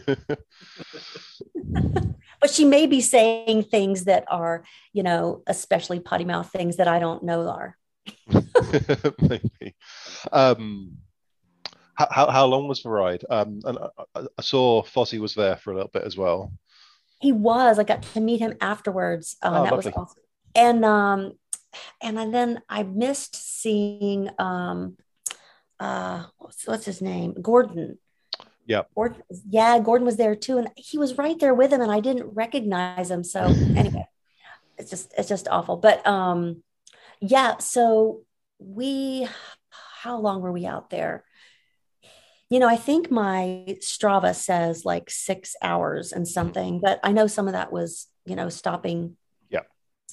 but 2.41 2.50
she 2.50 2.65
may 2.65 2.87
be 2.87 3.00
saying 3.00 3.65
things 3.65 4.05
that 4.05 4.25
are, 4.29 4.65
you 4.93 5.03
know, 5.03 5.43
especially 5.47 6.00
potty 6.00 6.25
mouth 6.25 6.50
things 6.50 6.77
that 6.77 6.88
I 6.88 6.99
don't 6.99 7.23
know 7.23 7.49
are. 7.49 7.77
Maybe. 9.21 9.75
Um, 10.33 10.99
how, 11.95 12.31
how 12.31 12.47
long 12.47 12.69
was 12.69 12.83
the 12.83 12.91
ride? 12.91 13.25
Um, 13.29 13.61
and 13.65 13.79
I, 14.15 14.27
I, 14.38 14.43
saw 14.43 14.83
Fozzie 14.83 15.19
was 15.19 15.35
there 15.35 15.57
for 15.57 15.73
a 15.73 15.75
little 15.75 15.91
bit 15.93 16.05
as 16.05 16.17
well. 16.17 16.53
He 17.21 17.33
was. 17.33 17.79
I 17.79 17.85
got 17.85 18.03
to 18.03 18.21
meet 18.21 18.41
him 18.41 18.55
afterwards. 18.61 19.37
Uh, 19.43 19.49
oh, 19.49 19.65
that 19.65 19.73
lovely. 19.73 19.91
was 19.91 19.97
awesome. 19.97 20.23
And 20.55 20.85
um, 20.85 21.33
and 22.00 22.33
then 22.33 22.62
I 22.69 22.85
missed 22.85 23.35
seeing 23.35 24.31
um, 24.38 24.97
uh, 25.80 26.25
what's, 26.38 26.66
what's 26.66 26.85
his 26.85 27.02
name? 27.02 27.35
Gordon. 27.40 27.99
Yeah. 28.66 28.82
Gordon, 28.94 29.23
yeah, 29.49 29.78
Gordon 29.78 30.04
was 30.04 30.16
there 30.16 30.37
too, 30.37 30.58
and 30.58 30.68
he 30.76 30.99
was 30.99 31.16
right 31.16 31.38
there 31.38 31.54
with 31.54 31.73
him, 31.73 31.80
and 31.80 31.90
I 31.90 32.00
didn't 32.00 32.35
recognize 32.35 33.11
him. 33.11 33.25
So 33.25 33.40
anyway, 33.76 34.06
it's 34.76 34.90
just 34.90 35.12
it's 35.16 35.28
just 35.28 35.49
awful. 35.49 35.76
But 35.76 36.06
um, 36.06 36.62
yeah. 37.20 37.58
So 37.58 38.23
we, 38.58 39.26
how 39.70 40.18
long 40.18 40.42
were 40.42 40.52
we 40.52 40.66
out 40.66 40.90
there? 40.90 41.25
you 42.50 42.58
know, 42.58 42.68
I 42.68 42.76
think 42.76 43.11
my 43.11 43.76
Strava 43.80 44.35
says 44.35 44.85
like 44.85 45.11
six 45.11 45.54
hours 45.62 46.12
and 46.12 46.26
something, 46.26 46.80
but 46.80 46.99
I 47.02 47.12
know 47.12 47.26
some 47.26 47.47
of 47.47 47.52
that 47.52 47.73
was, 47.73 48.06
you 48.25 48.37
know, 48.37 48.49
stopping. 48.49 49.16
Yeah. 49.50 49.62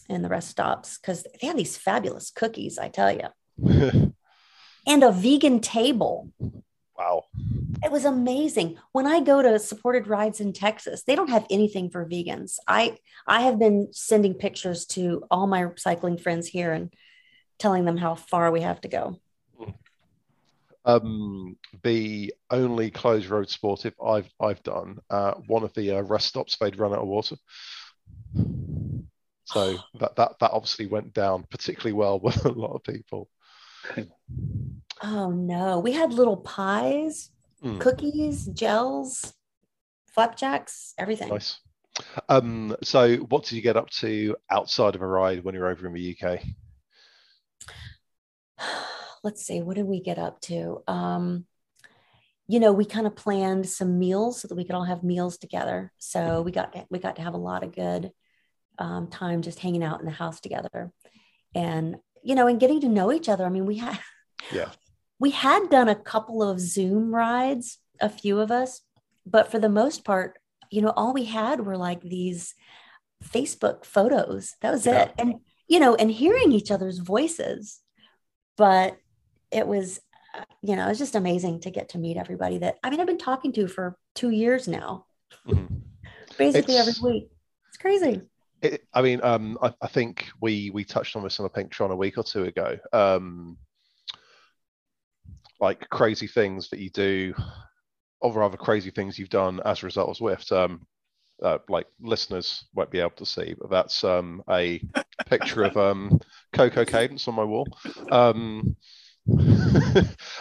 And 0.09 0.23
the 0.23 0.29
rest 0.29 0.49
stops 0.49 0.97
because 0.97 1.23
they 1.23 1.47
have 1.47 1.55
these 1.55 1.77
fabulous 1.77 2.31
cookies, 2.31 2.77
I 2.77 2.89
tell 2.89 3.11
you. 3.11 4.13
and 4.87 5.03
a 5.03 5.11
vegan 5.11 5.59
table. 5.59 6.31
Wow. 6.97 7.25
It 7.83 7.91
was 7.91 8.05
amazing. 8.05 8.77
When 8.93 9.05
I 9.05 9.19
go 9.19 9.41
to 9.41 9.59
supported 9.59 10.07
rides 10.07 10.39
in 10.39 10.53
Texas, 10.53 11.03
they 11.03 11.15
don't 11.15 11.29
have 11.29 11.45
anything 11.49 11.89
for 11.89 12.05
vegans. 12.05 12.57
I 12.67 12.97
I 13.27 13.41
have 13.41 13.59
been 13.59 13.89
sending 13.91 14.33
pictures 14.33 14.85
to 14.87 15.23
all 15.29 15.47
my 15.47 15.67
cycling 15.75 16.17
friends 16.17 16.47
here 16.47 16.71
and 16.71 16.93
telling 17.59 17.85
them 17.85 17.97
how 17.97 18.15
far 18.15 18.51
we 18.51 18.61
have 18.61 18.81
to 18.81 18.87
go 18.87 19.19
um, 20.85 21.57
the 21.83 22.33
only 22.51 22.91
closed 22.91 23.27
road 23.27 23.49
sportive 23.49 23.93
I've 24.03 24.29
I've 24.39 24.61
done. 24.63 24.99
Uh, 25.09 25.33
one 25.47 25.63
of 25.63 25.73
the 25.73 25.97
uh, 25.97 26.01
rest 26.03 26.27
stops 26.27 26.57
they'd 26.57 26.77
run 26.77 26.93
out 26.93 26.99
of 26.99 27.07
water, 27.07 27.35
so 29.45 29.77
that 29.99 30.15
that 30.15 30.35
that 30.39 30.51
obviously 30.51 30.85
went 30.85 31.13
down 31.13 31.45
particularly 31.49 31.93
well 31.93 32.19
with 32.23 32.45
a 32.45 32.49
lot 32.49 32.73
of 32.73 32.83
people. 32.83 33.29
Oh 35.01 35.31
no, 35.31 35.79
we 35.79 35.91
had 35.91 36.13
little 36.13 36.37
pies, 36.37 37.29
mm. 37.63 37.79
cookies, 37.79 38.45
gels, 38.45 39.33
flapjacks, 40.13 40.93
everything. 40.97 41.29
Nice. 41.29 41.59
Um, 42.27 42.75
so, 42.83 43.17
what 43.17 43.43
did 43.43 43.53
you 43.53 43.61
get 43.61 43.77
up 43.77 43.89
to 44.01 44.35
outside 44.49 44.95
of 44.95 45.01
a 45.01 45.07
ride 45.07 45.43
when 45.43 45.55
you're 45.55 45.69
over 45.69 45.87
in 45.87 45.93
the 45.93 46.17
UK? 46.17 46.41
let's 49.23 49.45
see, 49.45 49.61
what 49.61 49.75
did 49.75 49.85
we 49.85 50.01
get 50.01 50.19
up 50.19 50.39
to? 50.41 50.81
Um, 50.87 51.45
you 52.47 52.59
know, 52.59 52.71
we 52.71 52.85
kind 52.85 53.07
of 53.07 53.15
planned 53.15 53.67
some 53.67 53.97
meals 53.97 54.41
so 54.41 54.47
that 54.47 54.55
we 54.55 54.65
could 54.65 54.75
all 54.75 54.83
have 54.83 55.03
meals 55.03 55.37
together. 55.37 55.91
So 55.97 56.43
we 56.43 56.51
got 56.51 56.73
to, 56.73 56.85
we 56.91 56.99
got 56.99 57.15
to 57.15 57.23
have 57.23 57.33
a 57.33 57.37
lot 57.37 57.63
of 57.63 57.73
good 57.73 58.11
um, 58.77 59.07
time 59.07 59.41
just 59.41 59.59
hanging 59.59 59.83
out 59.83 59.99
in 59.99 60.05
the 60.05 60.11
house 60.11 60.39
together, 60.39 60.91
and 61.55 61.95
you 62.25 62.35
know, 62.35 62.47
and 62.47 62.59
getting 62.59 62.81
to 62.81 62.89
know 62.89 63.11
each 63.11 63.29
other. 63.29 63.45
I 63.45 63.49
mean, 63.49 63.65
we 63.65 63.77
had 63.77 63.99
yeah 64.51 64.69
we 65.19 65.31
had 65.31 65.69
done 65.69 65.87
a 65.87 65.95
couple 65.95 66.43
of 66.43 66.59
Zoom 66.59 67.13
rides, 67.13 67.77
a 68.01 68.09
few 68.09 68.39
of 68.39 68.51
us, 68.51 68.81
but 69.25 69.51
for 69.51 69.59
the 69.59 69.69
most 69.69 70.03
part, 70.03 70.39
you 70.69 70.81
know, 70.81 70.93
all 70.95 71.13
we 71.13 71.25
had 71.25 71.65
were 71.65 71.77
like 71.77 72.01
these 72.01 72.53
Facebook 73.23 73.85
photos. 73.85 74.55
That 74.61 74.71
was 74.71 74.85
yeah. 74.85 75.03
it, 75.03 75.13
and 75.17 75.35
you 75.67 75.79
know, 75.79 75.95
and 75.95 76.11
hearing 76.11 76.51
each 76.51 76.71
other's 76.71 76.99
voices. 76.99 77.79
But 78.57 78.97
it 79.51 79.67
was 79.67 79.99
you 80.61 80.75
know, 80.75 80.89
it's 80.89 80.99
just 80.99 81.15
amazing 81.15 81.61
to 81.61 81.71
get 81.71 81.89
to 81.89 81.97
meet 81.97 82.17
everybody 82.17 82.57
that 82.59 82.77
I 82.83 82.89
mean, 82.89 82.99
I've 82.99 83.07
been 83.07 83.17
talking 83.17 83.53
to 83.53 83.67
for 83.67 83.97
two 84.15 84.31
years 84.31 84.67
now, 84.67 85.05
mm-hmm. 85.47 85.75
basically 86.37 86.75
it's, 86.75 86.99
every 86.99 87.11
week. 87.11 87.29
It's 87.69 87.77
crazy. 87.77 88.21
It, 88.65 88.87
I 88.93 89.01
mean, 89.01 89.21
um, 89.23 89.57
I, 89.61 89.73
I, 89.81 89.87
think 89.87 90.27
we 90.41 90.69
we 90.71 90.83
touched 90.83 91.15
on 91.15 91.23
this 91.23 91.39
on 91.39 91.45
a 91.45 91.49
Pinktron 91.49 91.91
a 91.91 91.95
week 91.95 92.17
or 92.17 92.23
two 92.23 92.43
ago. 92.43 92.77
Um, 92.93 93.57
like 95.59 95.89
crazy 95.89 96.27
things 96.27 96.69
that 96.69 96.79
you 96.79 96.89
do, 96.89 97.33
or 98.21 98.33
rather 98.33 98.57
crazy 98.57 98.91
things 98.91 99.17
you've 99.17 99.29
done 99.29 99.61
as 99.65 99.83
a 99.83 99.85
result 99.85 100.09
of 100.09 100.17
Zwift. 100.17 100.51
Um, 100.51 100.85
uh, 101.43 101.57
like 101.69 101.87
listeners 101.99 102.65
won't 102.73 102.91
be 102.91 102.99
able 102.99 103.09
to 103.11 103.25
see, 103.25 103.55
but 103.59 103.69
that's 103.69 104.03
um, 104.03 104.41
a 104.49 104.81
picture 105.27 105.63
of 105.63 105.75
um, 105.77 106.19
Coco 106.53 106.85
Cadence 106.85 107.27
on 107.27 107.35
my 107.35 107.43
wall. 107.43 107.67
Um, 108.11 108.75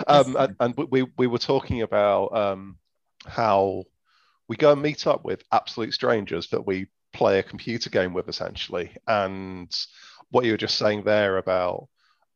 um, 0.07 0.37
and, 0.37 0.57
and, 0.61 0.75
we 0.91 1.07
we 1.17 1.27
were 1.27 1.39
talking 1.39 1.83
about 1.83 2.37
um, 2.37 2.77
how 3.27 3.85
we 4.47 4.57
go 4.57 4.73
and 4.73 4.83
meet 4.83 5.07
up 5.07 5.25
with 5.25 5.43
absolute 5.53 5.95
strangers 5.95 6.49
that 6.51 6.67
we 6.67 6.87
play 7.15 7.39
a 7.39 7.43
computer 7.43 7.91
game 7.91 8.13
with 8.13 8.29
essentially, 8.29 8.97
and 9.07 9.75
what 10.31 10.45
you 10.45 10.53
were 10.53 10.59
just 10.59 10.77
saying 10.77 11.05
there 11.05 11.39
about 11.39 11.89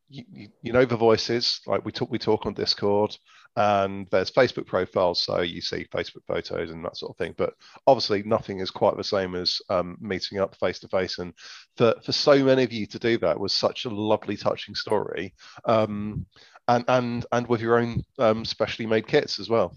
you, 0.08 0.48
you 0.62 0.72
know 0.72 0.86
the 0.86 0.96
voices 0.96 1.60
like 1.66 1.84
we 1.84 1.92
talk 1.92 2.10
we 2.10 2.18
talk 2.18 2.46
on 2.46 2.54
Discord 2.54 3.14
and 3.58 4.06
there's 4.12 4.30
Facebook 4.30 4.66
profiles, 4.66 5.20
so 5.20 5.40
you 5.40 5.60
see 5.60 5.84
Facebook 5.92 6.22
photos 6.28 6.70
and 6.70 6.84
that 6.84 6.96
sort 6.96 7.10
of 7.10 7.16
thing. 7.16 7.34
But 7.36 7.54
obviously, 7.88 8.22
nothing 8.22 8.60
is 8.60 8.70
quite 8.70 8.96
the 8.96 9.02
same 9.02 9.34
as 9.34 9.60
um, 9.68 9.98
meeting 10.00 10.38
up 10.38 10.54
face 10.56 10.78
to 10.80 10.88
face. 10.88 11.18
And 11.18 11.34
for, 11.76 11.94
for 12.04 12.12
so 12.12 12.44
many 12.44 12.62
of 12.62 12.72
you 12.72 12.86
to 12.86 12.98
do 13.00 13.18
that 13.18 13.40
was 13.40 13.52
such 13.52 13.84
a 13.84 13.90
lovely, 13.90 14.36
touching 14.36 14.76
story, 14.76 15.34
um, 15.64 16.24
and 16.68 16.84
and 16.86 17.26
and 17.32 17.48
with 17.48 17.60
your 17.60 17.78
own 17.78 18.04
um, 18.20 18.44
specially 18.44 18.86
made 18.86 19.08
kits 19.08 19.40
as 19.40 19.48
well. 19.48 19.76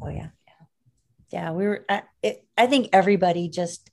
Oh 0.00 0.08
yeah, 0.08 0.28
yeah, 0.46 0.66
yeah. 1.30 1.52
We 1.52 1.66
were. 1.66 1.84
I, 1.88 2.02
it, 2.22 2.46
I 2.56 2.68
think 2.68 2.90
everybody 2.92 3.48
just, 3.48 3.90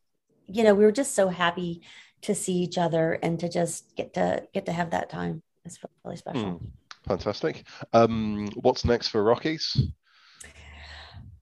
you 0.51 0.63
know, 0.63 0.73
we 0.73 0.83
were 0.83 0.91
just 0.91 1.15
so 1.15 1.29
happy 1.29 1.81
to 2.21 2.35
see 2.35 2.53
each 2.53 2.77
other 2.77 3.13
and 3.13 3.39
to 3.39 3.49
just 3.49 3.95
get 3.95 4.13
to 4.13 4.47
get 4.53 4.65
to 4.67 4.71
have 4.71 4.91
that 4.91 5.09
time. 5.09 5.41
It's 5.65 5.79
really 6.03 6.17
special. 6.17 6.43
Mm. 6.43 6.67
Fantastic. 7.07 7.63
Um, 7.93 8.49
what's 8.55 8.85
next 8.85 9.07
for 9.07 9.23
Rockies? 9.23 9.75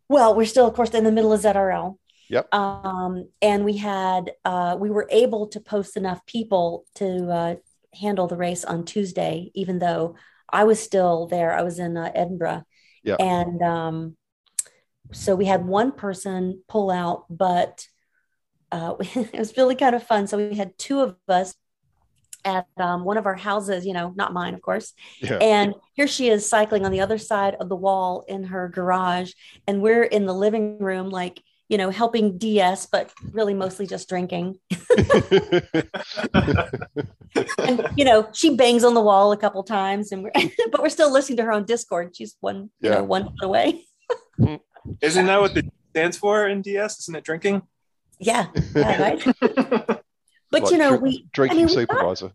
Well, 0.08 0.36
we're 0.36 0.46
still, 0.46 0.68
of 0.68 0.74
course, 0.74 0.92
in 0.92 1.04
the 1.04 1.12
middle 1.12 1.34
of 1.34 1.42
ZRL. 1.42 1.98
Yep. 2.30 2.54
Um, 2.54 3.30
and 3.42 3.66
we 3.66 3.78
had, 3.78 4.32
uh, 4.46 4.78
we 4.80 4.89
were 4.89 5.08
able 5.10 5.48
to 5.48 5.60
post 5.60 5.98
enough 5.98 6.25
people 6.25 6.86
to 6.96 7.30
uh, 7.30 7.56
handle 7.94 8.28
the 8.28 8.38
race 8.38 8.63
on 8.63 8.86
Tuesday, 8.86 9.51
even 9.54 9.80
though 9.80 10.16
I 10.50 10.63
was 10.63 10.80
still 10.80 11.28
there. 11.28 11.54
I 11.54 11.63
was 11.63 11.80
in 11.80 11.98
uh, 11.98 12.12
Edinburgh. 12.13 12.63
Yeah. 13.04 13.16
And 13.20 13.62
um, 13.62 14.18
so 15.12 15.36
we 15.36 15.46
had 15.46 15.66
one 15.66 15.92
person 15.92 16.63
pull 16.68 16.89
out, 16.92 17.25
but 17.30 17.88
uh, 18.72 18.96
it 19.00 19.38
was 19.38 19.56
really 19.58 19.76
kind 19.76 19.96
of 19.96 20.04
fun. 20.04 20.28
So 20.28 20.38
we 20.38 20.56
had 20.56 20.78
two 20.78 21.02
of 21.02 21.16
us 21.28 21.56
at 22.46 22.68
um, 22.78 23.04
one 23.04 23.18
of 23.18 23.26
our 23.26 23.36
houses, 23.36 23.86
you 23.86 23.94
know, 23.94 24.14
not 24.16 24.34
mine, 24.34 24.54
of 24.54 24.62
course. 24.62 24.94
Yeah. 25.20 25.38
And 25.42 25.74
here 25.94 26.08
she 26.08 26.30
is 26.30 26.48
cycling 26.48 26.86
on 26.86 26.92
the 26.92 27.02
other 27.02 27.18
side 27.18 27.56
of 27.60 27.70
the 27.70 27.76
wall 27.76 28.24
in 28.28 28.46
her 28.46 28.70
garage. 28.70 29.34
And 29.68 29.82
we're 29.82 30.04
in 30.04 30.26
the 30.26 30.34
living 30.34 30.80
room, 30.80 31.10
like, 31.10 31.42
you 31.68 31.78
know, 31.78 31.90
helping 31.90 32.38
DS, 32.38 32.86
but 32.88 33.12
really 33.32 33.54
mostly 33.54 33.86
just 33.86 34.08
drinking. 34.10 34.58
and, 37.60 37.88
you 37.96 38.06
know, 38.06 38.30
she 38.34 38.56
bangs 38.56 38.84
on 38.84 38.94
the 38.94 39.02
wall 39.02 39.32
a 39.32 39.38
couple 39.38 39.64
times 39.64 40.12
and 40.12 40.24
we're, 40.24 40.32
but 40.72 40.82
we're 40.82 40.90
still 40.90 41.12
listening 41.12 41.38
to 41.38 41.44
her 41.44 41.52
on 41.52 41.66
Discord. 41.66 42.16
She's 42.16 42.36
one, 42.40 42.70
yeah. 42.80 42.90
you 42.90 42.96
know, 42.96 43.04
one 43.04 43.26
foot 43.26 43.44
away. 43.44 43.86
Isn't 45.02 45.26
that 45.26 45.42
what 45.42 45.54
the 45.54 45.70
stands 45.92 46.18
for 46.18 46.48
in 46.48 46.62
DS? 46.62 47.02
Isn't 47.02 47.16
it 47.16 47.24
drinking? 47.24 47.62
Yeah. 48.20 48.48
yeah 48.76 49.02
right. 49.42 50.00
But 50.52 50.64
like 50.64 50.72
you 50.72 50.78
know, 50.80 50.96
we 50.96 51.28
drinking 51.32 51.60
I 51.60 51.66
mean, 51.66 51.70
supervisor. 51.70 52.32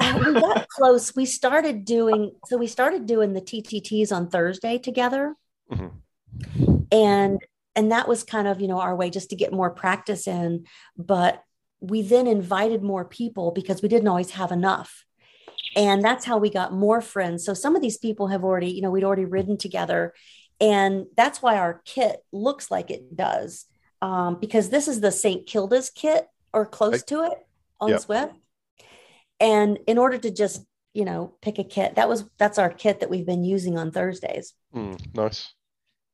We 0.00 0.06
got, 0.06 0.26
we 0.26 0.40
got 0.40 0.68
close. 0.76 1.16
We 1.16 1.26
started 1.26 1.84
doing 1.84 2.32
so. 2.46 2.56
We 2.56 2.68
started 2.68 3.06
doing 3.06 3.32
the 3.32 3.40
TTTs 3.40 4.12
on 4.12 4.30
Thursday 4.30 4.78
together, 4.78 5.34
mm-hmm. 5.68 6.82
and 6.92 7.40
and 7.74 7.90
that 7.90 8.06
was 8.06 8.22
kind 8.22 8.46
of 8.46 8.60
you 8.60 8.68
know 8.68 8.80
our 8.80 8.94
way 8.94 9.10
just 9.10 9.30
to 9.30 9.36
get 9.36 9.52
more 9.52 9.70
practice 9.70 10.28
in. 10.28 10.66
But 10.96 11.42
we 11.80 12.02
then 12.02 12.26
invited 12.26 12.82
more 12.82 13.04
people 13.04 13.50
because 13.50 13.82
we 13.82 13.88
didn't 13.88 14.08
always 14.08 14.30
have 14.30 14.52
enough. 14.52 15.04
And 15.76 16.02
that's 16.02 16.24
how 16.24 16.38
we 16.38 16.50
got 16.50 16.72
more 16.72 17.00
friends. 17.00 17.44
So 17.44 17.54
some 17.54 17.76
of 17.76 17.82
these 17.82 17.98
people 17.98 18.28
have 18.28 18.42
already, 18.42 18.70
you 18.70 18.82
know, 18.82 18.90
we'd 18.90 19.04
already 19.04 19.26
ridden 19.26 19.56
together. 19.56 20.12
And 20.60 21.06
that's 21.16 21.40
why 21.40 21.56
our 21.56 21.82
kit 21.84 22.20
looks 22.32 22.70
like 22.70 22.90
it 22.90 23.14
does. 23.14 23.66
Um, 24.00 24.38
because 24.40 24.70
this 24.70 24.88
is 24.88 25.00
the 25.00 25.10
St. 25.10 25.46
Kilda's 25.46 25.90
kit 25.90 26.28
or 26.52 26.64
close 26.64 27.02
to 27.04 27.24
it 27.24 27.38
on 27.80 27.90
yep. 27.90 28.00
Zwift. 28.00 28.34
And 29.40 29.78
in 29.86 29.98
order 29.98 30.18
to 30.18 30.30
just, 30.30 30.64
you 30.94 31.04
know, 31.04 31.34
pick 31.42 31.58
a 31.58 31.64
kit, 31.64 31.96
that 31.96 32.08
was 32.08 32.24
that's 32.38 32.58
our 32.58 32.70
kit 32.70 33.00
that 33.00 33.10
we've 33.10 33.26
been 33.26 33.44
using 33.44 33.78
on 33.78 33.90
Thursdays. 33.90 34.54
Mm, 34.74 35.14
nice. 35.14 35.52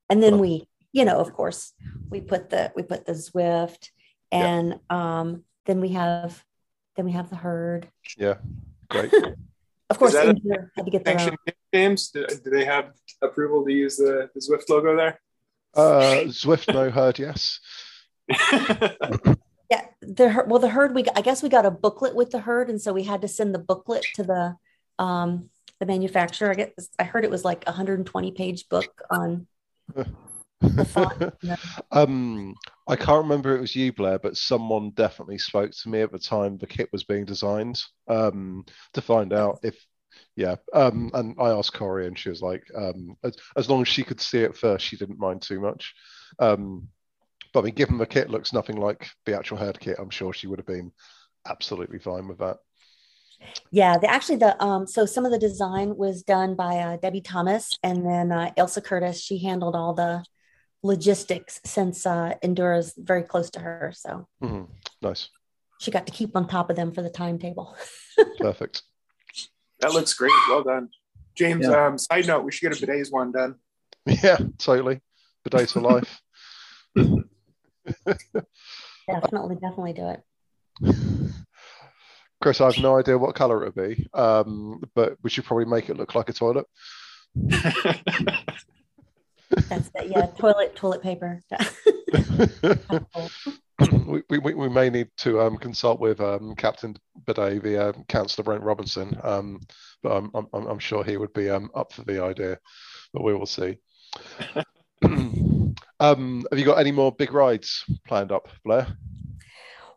And 0.09 0.23
then 0.23 0.39
we, 0.39 0.69
you 0.93 1.05
know, 1.05 1.19
of 1.19 1.33
course, 1.33 1.73
we 2.11 2.21
put 2.21 2.51
the 2.51 2.73
we 2.77 2.83
put 2.83 3.07
the 3.07 3.13
Zwift 3.13 3.91
and 4.31 4.69
yep. 4.69 4.81
um 4.91 5.45
then 5.67 5.81
we 5.81 5.91
have 5.91 6.43
then 6.97 7.07
we 7.07 7.13
have 7.13 7.31
the 7.31 7.37
herd. 7.37 7.89
Yeah. 8.17 8.35
Great. 8.89 9.13
of 9.91 9.99
course, 9.99 10.15
had 10.15 10.37
to 10.37 10.91
get 10.91 11.05
their 11.05 11.21
own. 11.21 11.37
games. 11.73 12.11
Do, 12.11 12.27
do, 12.27 12.51
they 12.51 12.65
have 12.65 12.93
approval 13.23 13.65
to 13.65 13.73
use 13.73 13.97
the, 13.97 14.31
the 14.35 14.41
Zwift 14.41 14.69
logo 14.69 14.97
there? 14.97 15.21
Uh, 15.77 16.25
Zwift 16.27 16.73
no 16.73 16.91
herd, 16.91 17.19
yes. 17.19 17.61
yeah 19.71 19.83
the 20.01 20.45
well 20.47 20.59
the 20.59 20.69
herd 20.69 20.95
we 20.95 21.05
i 21.15 21.21
guess 21.21 21.43
we 21.43 21.49
got 21.49 21.67
a 21.67 21.71
booklet 21.71 22.15
with 22.15 22.31
the 22.31 22.39
herd 22.39 22.69
and 22.71 22.81
so 22.81 22.93
we 22.93 23.03
had 23.03 23.23
to 23.23 23.29
send 23.29 23.55
the 23.55 23.59
booklet 23.59 24.07
to 24.15 24.23
the 24.23 24.57
um 24.99 25.51
the 25.81 25.87
manufacturer 25.87 26.51
i 26.51 26.55
guess 26.55 26.71
i 26.99 27.05
heard 27.05 27.25
it 27.25 27.31
was 27.31 27.45
like 27.45 27.65
a 27.67 27.71
120 27.71 28.33
page 28.33 28.69
book 28.69 29.03
on 29.11 29.47
um 31.91 32.55
i 32.89 32.97
can't 32.97 33.23
remember 33.23 33.57
it 33.57 33.61
was 33.61 33.77
you 33.77 33.93
blair 33.93 34.19
but 34.19 34.37
someone 34.37 34.91
definitely 34.91 35.39
spoke 35.39 35.71
to 35.73 35.89
me 35.89 36.01
at 36.01 36.13
the 36.13 36.19
time 36.19 36.57
the 36.57 36.67
kit 36.67 36.89
was 36.93 37.05
being 37.05 37.25
designed 37.25 37.83
um 38.09 38.65
to 38.93 39.03
find 39.03 39.33
out 39.33 39.59
if 39.63 39.77
yeah 40.37 40.57
um 40.73 41.11
and 41.15 41.37
i 41.39 41.51
asked 41.51 41.75
corey 41.75 42.07
and 42.07 42.19
she 42.19 42.29
was 42.29 42.43
like 42.43 42.65
um 42.75 43.17
as, 43.23 43.37
as 43.57 43.71
long 43.71 43.83
as 43.83 43.89
she 43.89 44.03
could 44.03 44.21
see 44.21 44.39
it 44.39 44.57
first 44.57 44.85
she 44.85 44.97
didn't 44.97 45.19
mind 45.19 45.41
too 45.41 45.61
much 45.61 45.95
um 46.39 46.89
but 47.55 47.61
I 47.61 47.63
mean, 47.67 47.75
given 47.75 47.99
the 47.99 48.07
kit 48.07 48.29
looks 48.29 48.53
nothing 48.53 48.77
like 48.77 49.09
the 49.25 49.39
actual 49.39 49.57
herd 49.57 49.79
kit, 49.79 49.97
I'm 49.99 50.11
sure 50.11 50.35
she 50.35 50.49
would 50.49 50.59
have 50.59 50.67
been 50.67 50.91
absolutely 51.47 52.01
fine 52.01 52.27
with 52.27 52.39
that. 52.39 52.59
Yeah, 53.71 53.97
the, 53.97 54.11
actually 54.11 54.37
the 54.37 54.63
um 54.63 54.87
so 54.87 55.07
some 55.07 55.25
of 55.25 55.31
the 55.31 55.39
design 55.39 55.97
was 55.97 56.23
done 56.23 56.57
by 56.57 56.79
uh, 56.79 56.97
Debbie 56.97 57.21
Thomas 57.21 57.79
and 57.83 58.05
then 58.05 58.33
uh, 58.33 58.51
Elsa 58.57 58.81
Curtis. 58.81 59.21
She 59.21 59.39
handled 59.39 59.77
all 59.77 59.95
the 59.95 60.25
logistics 60.83 61.61
since 61.65 62.07
uh, 62.07 62.35
is 62.43 62.95
very 62.97 63.23
close 63.23 63.51
to 63.51 63.61
her. 63.61 63.93
So 63.95 64.27
mm-hmm. 64.43 64.65
nice. 65.01 65.31
She 65.81 65.91
got 65.91 66.07
to 66.07 66.13
keep 66.13 66.37
on 66.37 66.49
top 66.49 66.71
of 66.71 66.77
them 66.77 66.93
for 66.93 67.03
the 67.03 67.11
timetable. 67.11 67.77
Perfect. 68.39 68.83
That 69.85 69.93
looks 69.93 70.15
great. 70.15 70.33
Well 70.49 70.63
done, 70.63 70.89
James. 71.37 71.67
Yeah. 71.67 71.89
Um, 71.89 71.99
side 71.99 72.27
note: 72.27 72.43
We 72.43 72.53
should 72.53 72.73
get 72.73 72.83
a 72.83 72.87
bidets 72.87 73.13
one 73.13 73.33
done. 73.33 73.57
Yeah, 74.07 74.39
totally. 74.57 75.03
Bidets 75.47 75.73
for 75.75 75.83
life. 75.83 76.23
definitely, 79.07 79.57
definitely 79.57 79.93
do 79.93 80.09
it. 80.09 80.23
Chris, 82.41 82.63
I 82.63 82.67
have 82.67 82.79
no 82.79 82.99
idea 82.99 83.19
what 83.19 83.35
color 83.35 83.63
it 83.63 83.75
would 83.77 83.89
be, 83.89 84.09
um, 84.15 84.83
but 84.95 85.19
we 85.23 85.29
should 85.29 85.45
probably 85.45 85.67
make 85.67 85.91
it 85.91 85.99
look 85.99 86.15
like 86.15 86.31
a 86.31 86.33
toilet. 86.33 86.65
That's 87.35 87.61
it. 89.95 90.09
Yeah, 90.09 90.29
toilet 90.39 90.75
toilet 90.75 91.03
paper. 91.03 91.43
we, 94.07 94.23
we, 94.29 94.55
we 94.55 94.69
may 94.69 94.91
need 94.91 95.09
to 95.19 95.41
um, 95.41 95.57
consult 95.57 96.01
with 96.01 96.21
um, 96.21 96.55
Captain 96.57 96.97
Bidet, 97.27 97.63
the 97.63 97.89
uh, 97.89 97.93
Councillor 98.09 98.45
Brent 98.45 98.63
Robinson, 98.63 99.19
um, 99.23 99.61
but 100.03 100.17
I'm, 100.17 100.31
I'm, 100.35 100.67
I'm 100.67 100.79
sure 100.79 101.03
he 101.03 101.17
would 101.17 101.33
be 101.33 101.51
um, 101.51 101.71
up 101.75 101.93
for 101.93 102.03
the 102.03 102.23
idea, 102.23 102.59
but 103.13 103.25
we 103.25 103.35
will 103.35 103.47
see. 103.47 103.79
Um, 106.01 106.45
have 106.51 106.59
you 106.59 106.65
got 106.65 106.79
any 106.79 106.93
more 106.93 107.13
big 107.13 107.33
rides 107.33 107.85
planned 108.07 108.33
up, 108.33 108.49
Blair? 108.65 108.87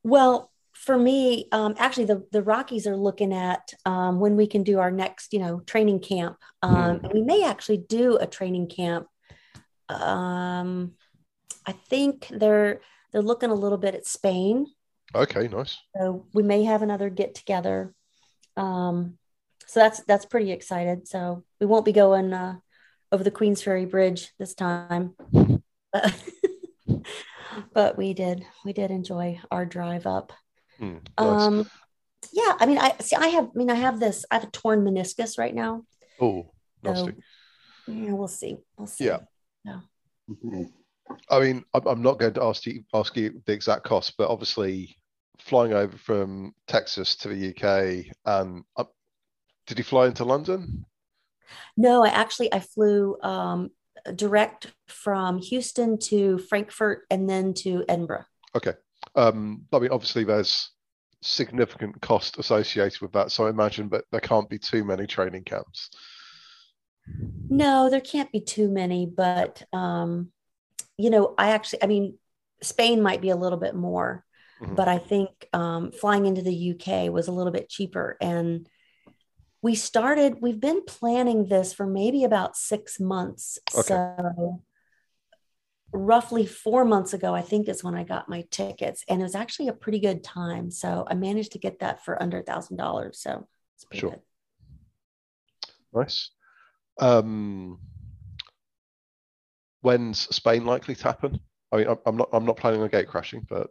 Well, 0.04 0.52
for 0.74 0.98
me, 0.98 1.48
um, 1.52 1.76
actually, 1.78 2.06
the 2.06 2.26
the 2.32 2.44
Rockies 2.44 2.88
are 2.88 2.96
looking 2.96 3.34
at 3.34 3.74
um, 3.86 4.20
when 4.20 4.38
we 4.38 4.48
can 4.48 4.64
do 4.64 4.80
our 4.80 4.92
next, 4.92 5.34
you 5.34 5.40
know, 5.40 5.60
training 5.62 6.00
camp. 6.00 6.38
Um, 6.62 7.00
mm. 7.00 7.14
we 7.14 7.22
may 7.22 7.44
actually 7.44 7.80
do 7.80 8.18
a 8.18 8.28
training 8.28 8.70
camp. 8.70 9.08
Um, 9.90 10.94
I 11.66 11.74
think 11.74 12.28
they're 12.30 12.80
they're 13.12 13.22
looking 13.22 13.50
a 13.50 13.56
little 13.56 13.78
bit 13.78 13.96
at 13.96 14.06
Spain. 14.06 14.68
Okay, 15.16 15.48
nice. 15.48 15.78
So 15.96 16.26
we 16.34 16.44
may 16.44 16.64
have 16.66 16.82
another 16.82 17.10
get 17.10 17.36
together. 17.36 17.94
Um, 18.56 19.18
so 19.66 19.80
that's 19.80 20.02
that's 20.04 20.26
pretty 20.26 20.52
excited. 20.52 21.08
So 21.08 21.44
we 21.60 21.66
won't 21.66 21.86
be 21.86 21.94
going 21.94 22.34
uh, 22.34 22.58
over 23.12 23.24
the 23.24 23.32
Queensferry 23.32 23.90
Bridge 23.90 24.32
this 24.40 24.54
time. 24.54 25.16
but 27.74 27.98
we 27.98 28.14
did 28.14 28.46
we 28.66 28.74
did 28.74 28.92
enjoy 28.92 29.40
our 29.52 29.66
drive 29.66 30.06
up 30.06 30.34
Mm, 30.80 31.02
nice. 31.20 31.42
Um, 31.42 31.68
yeah, 32.32 32.54
I 32.60 32.66
mean, 32.68 32.78
I 32.78 32.94
see. 33.00 33.16
I 33.16 33.30
have. 33.30 33.46
I 33.46 33.50
mean, 33.58 33.72
I 33.72 33.76
have 33.76 34.00
this. 34.00 34.26
I 34.30 34.36
have 34.36 34.44
a 34.44 34.52
torn 34.52 34.84
meniscus 34.84 35.40
right 35.40 35.56
now. 35.56 35.86
oh, 36.22 36.52
So, 36.86 36.92
nasty. 36.92 37.14
yeah, 37.88 38.12
we'll 38.12 38.28
see. 38.28 38.58
We'll 38.78 38.86
see. 38.88 39.06
Yeah. 39.06 39.20
Mhm. 40.30 40.72
I 41.30 41.40
mean, 41.40 41.64
I'm, 41.74 42.02
not 42.02 42.20
going 42.20 42.34
to 42.34 42.44
ask 42.44 42.66
you 42.66 42.84
ask 42.94 43.16
you 43.16 43.42
the 43.46 43.54
exact 43.54 43.84
cost, 43.84 44.14
but 44.18 44.30
obviously, 44.30 44.98
flying 45.40 45.74
over 45.74 45.98
from 45.98 46.54
Texas 46.68 47.16
to 47.18 47.30
the 47.30 47.50
UK, 47.50 48.14
and 48.26 48.64
uh, 48.76 48.86
did 49.66 49.78
you 49.78 49.84
fly 49.84 50.08
into 50.08 50.24
London? 50.24 50.86
No, 51.76 52.04
I 52.04 52.10
actually 52.10 52.54
I 52.54 52.60
flew 52.60 53.18
um, 53.22 53.70
direct 54.16 54.68
from 54.88 55.40
Houston 55.40 55.98
to 56.00 56.38
Frankfurt 56.38 57.06
and 57.10 57.30
then 57.30 57.54
to 57.56 57.84
Edinburgh. 57.88 58.26
Okay. 58.56 58.74
Um, 59.16 59.66
I 59.74 59.80
mean, 59.80 59.92
obviously, 59.92 60.24
there's 60.24 60.72
significant 61.22 62.00
cost 62.02 62.38
associated 62.38 63.02
with 63.02 63.12
that, 63.14 63.32
so 63.32 63.48
I 63.48 63.50
imagine 63.50 63.88
but 63.88 64.06
there 64.12 64.22
can't 64.22 64.50
be 64.50 64.60
too 64.60 64.84
many 64.84 65.08
training 65.08 65.44
camps. 65.44 65.90
No, 67.50 67.90
there 67.90 68.02
can't 68.02 68.32
be 68.32 68.42
too 68.42 68.70
many, 68.70 69.06
but 69.06 69.64
um, 69.74 70.32
you 70.98 71.10
know, 71.10 71.34
I 71.38 71.50
actually, 71.52 71.84
I 71.84 71.88
mean, 71.88 72.18
Spain 72.62 73.02
might 73.02 73.22
be 73.22 73.30
a 73.30 73.36
little 73.36 73.60
bit 73.60 73.76
more, 73.76 74.26
Mhm. 74.62 74.76
but 74.76 74.88
I 74.88 74.98
think 74.98 75.30
um, 75.54 75.92
flying 75.92 76.26
into 76.26 76.42
the 76.42 76.54
UK 76.54 77.10
was 77.10 77.28
a 77.28 77.32
little 77.32 77.54
bit 77.54 77.70
cheaper. 77.70 78.18
And 78.20 78.68
we 79.62 79.76
started, 79.76 80.42
we've 80.42 80.60
been 80.60 80.84
planning 80.86 81.46
this 81.46 81.74
for 81.74 81.86
maybe 81.86 82.24
about 82.24 82.56
six 82.58 83.00
months. 83.00 83.60
Okay. 83.76 83.82
So 83.84 84.64
roughly 85.94 86.46
four 86.46 86.86
months 86.86 87.14
ago, 87.14 87.34
I 87.34 87.42
think 87.42 87.68
is 87.68 87.84
when 87.84 87.96
I 87.96 88.04
got 88.04 88.30
my 88.30 88.46
tickets, 88.52 89.04
and 89.08 89.22
it 89.22 89.24
was 89.24 89.36
actually 89.36 89.68
a 89.68 89.74
pretty 89.74 90.00
good 90.00 90.24
time. 90.24 90.70
So 90.72 91.06
I 91.08 91.14
managed 91.16 91.54
to 91.54 91.60
get 91.60 91.80
that 91.80 92.04
for 92.04 92.22
under 92.22 92.40
a 92.40 92.44
thousand 92.44 92.78
dollars. 92.78 93.20
So 93.20 93.48
it's 93.76 93.86
pretty 93.86 94.02
Sure. 94.02 94.12
good. 94.12 94.22
Nice. 95.94 96.32
Um, 97.00 97.80
when's 99.88 100.28
Spain 100.36 100.66
likely 100.66 100.96
to 100.96 101.04
happen? 101.06 101.40
I 101.72 101.78
mean, 101.78 101.88
I'm, 102.06 102.18
not 102.18 102.28
I'm 102.34 102.46
not 102.46 102.58
planning 102.58 102.82
on 102.82 102.90
gate 102.90 103.08
crashing, 103.08 103.48
but 103.50 103.70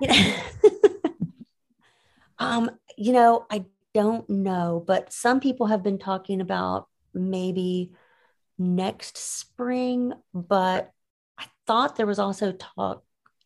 um, 2.40 2.68
you 2.98 3.12
know, 3.12 3.46
I 3.48 3.66
don't 3.94 4.28
know, 4.28 4.82
but 4.84 5.12
some 5.12 5.38
people 5.38 5.66
have 5.66 5.84
been 5.84 5.98
talking 5.98 6.40
about 6.40 6.88
maybe 7.14 7.92
next 8.58 9.16
spring, 9.16 10.12
but 10.34 10.90
I 11.38 11.44
thought 11.68 11.94
there 11.94 12.06
was 12.06 12.18
also 12.18 12.50
talk 12.50 13.04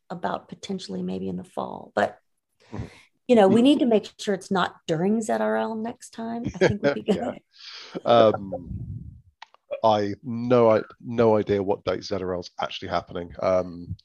about 0.09 0.49
potentially 0.49 1.03
maybe 1.03 1.29
in 1.29 1.37
the 1.37 1.45
fall. 1.45 1.93
But 1.95 2.19
Mhm. 2.73 2.89
you 3.29 3.37
know, 3.37 3.49
we 3.49 3.61
need 3.61 3.81
to 3.81 3.87
make 3.87 4.11
sure 4.19 4.35
it's 4.35 4.51
not 4.51 4.77
during 4.87 5.21
ZRL 5.21 5.75
next 5.83 6.15
time. 6.15 6.47
I 6.55 6.59
think 6.61 6.83
we'd 6.83 6.95
be 6.95 7.03
good. 7.13 7.41
Yeah. 8.07 8.07
um, 8.07 9.06
I 9.85 10.15
no 10.23 10.71
I 10.71 10.83
no 11.01 11.37
idea 11.37 11.63
what 11.63 11.85
date 11.85 12.01
ZRL's 12.01 12.51
actually 12.61 12.89
happening. 12.89 13.33
Um, 13.41 13.97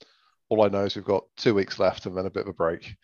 all 0.50 0.64
I 0.64 0.68
know 0.68 0.84
is 0.86 0.96
we've 0.96 1.06
got 1.06 1.24
two 1.38 1.54
weeks 1.54 1.80
left 1.80 2.06
and 2.06 2.18
then 2.18 2.26
a 2.26 2.30
bit 2.30 2.44
of 2.44 2.50
a 2.50 2.54
break. 2.54 2.96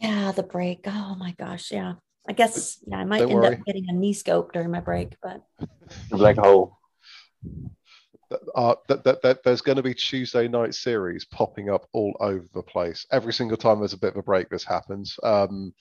Yeah, 0.00 0.32
the 0.32 0.42
break. 0.42 0.80
Oh 0.86 1.14
my 1.18 1.34
gosh, 1.38 1.70
yeah. 1.70 1.94
I 2.28 2.32
guess 2.32 2.78
yeah, 2.86 2.98
I 2.98 3.04
might 3.04 3.18
Don't 3.18 3.30
end 3.30 3.40
worry. 3.40 3.54
up 3.56 3.64
getting 3.64 3.86
a 3.88 3.92
knee 3.92 4.12
scope 4.12 4.52
during 4.52 4.70
my 4.70 4.80
break, 4.80 5.16
but 5.22 5.42
black 6.10 6.36
hole. 6.36 6.78
Uh, 8.56 8.74
that, 8.88 9.04
that, 9.04 9.22
that 9.22 9.42
there's 9.44 9.60
going 9.60 9.76
to 9.76 9.82
be 9.82 9.94
Tuesday 9.94 10.48
night 10.48 10.74
series 10.74 11.24
popping 11.24 11.70
up 11.70 11.86
all 11.92 12.16
over 12.18 12.44
the 12.54 12.62
place. 12.62 13.06
Every 13.12 13.32
single 13.32 13.56
time 13.56 13.78
there's 13.78 13.92
a 13.92 13.98
bit 13.98 14.14
of 14.14 14.16
a 14.16 14.22
break, 14.22 14.48
this 14.48 14.64
happens. 14.64 15.16
Um, 15.22 15.72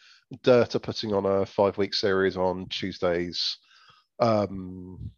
Dirt 0.43 0.75
are 0.75 0.79
putting 0.79 1.13
on 1.13 1.25
a 1.25 1.45
five 1.45 1.77
week 1.77 1.95
series 1.95 2.37
on 2.37 2.67
Tuesdays. 2.69 3.57
Um, 4.19 5.11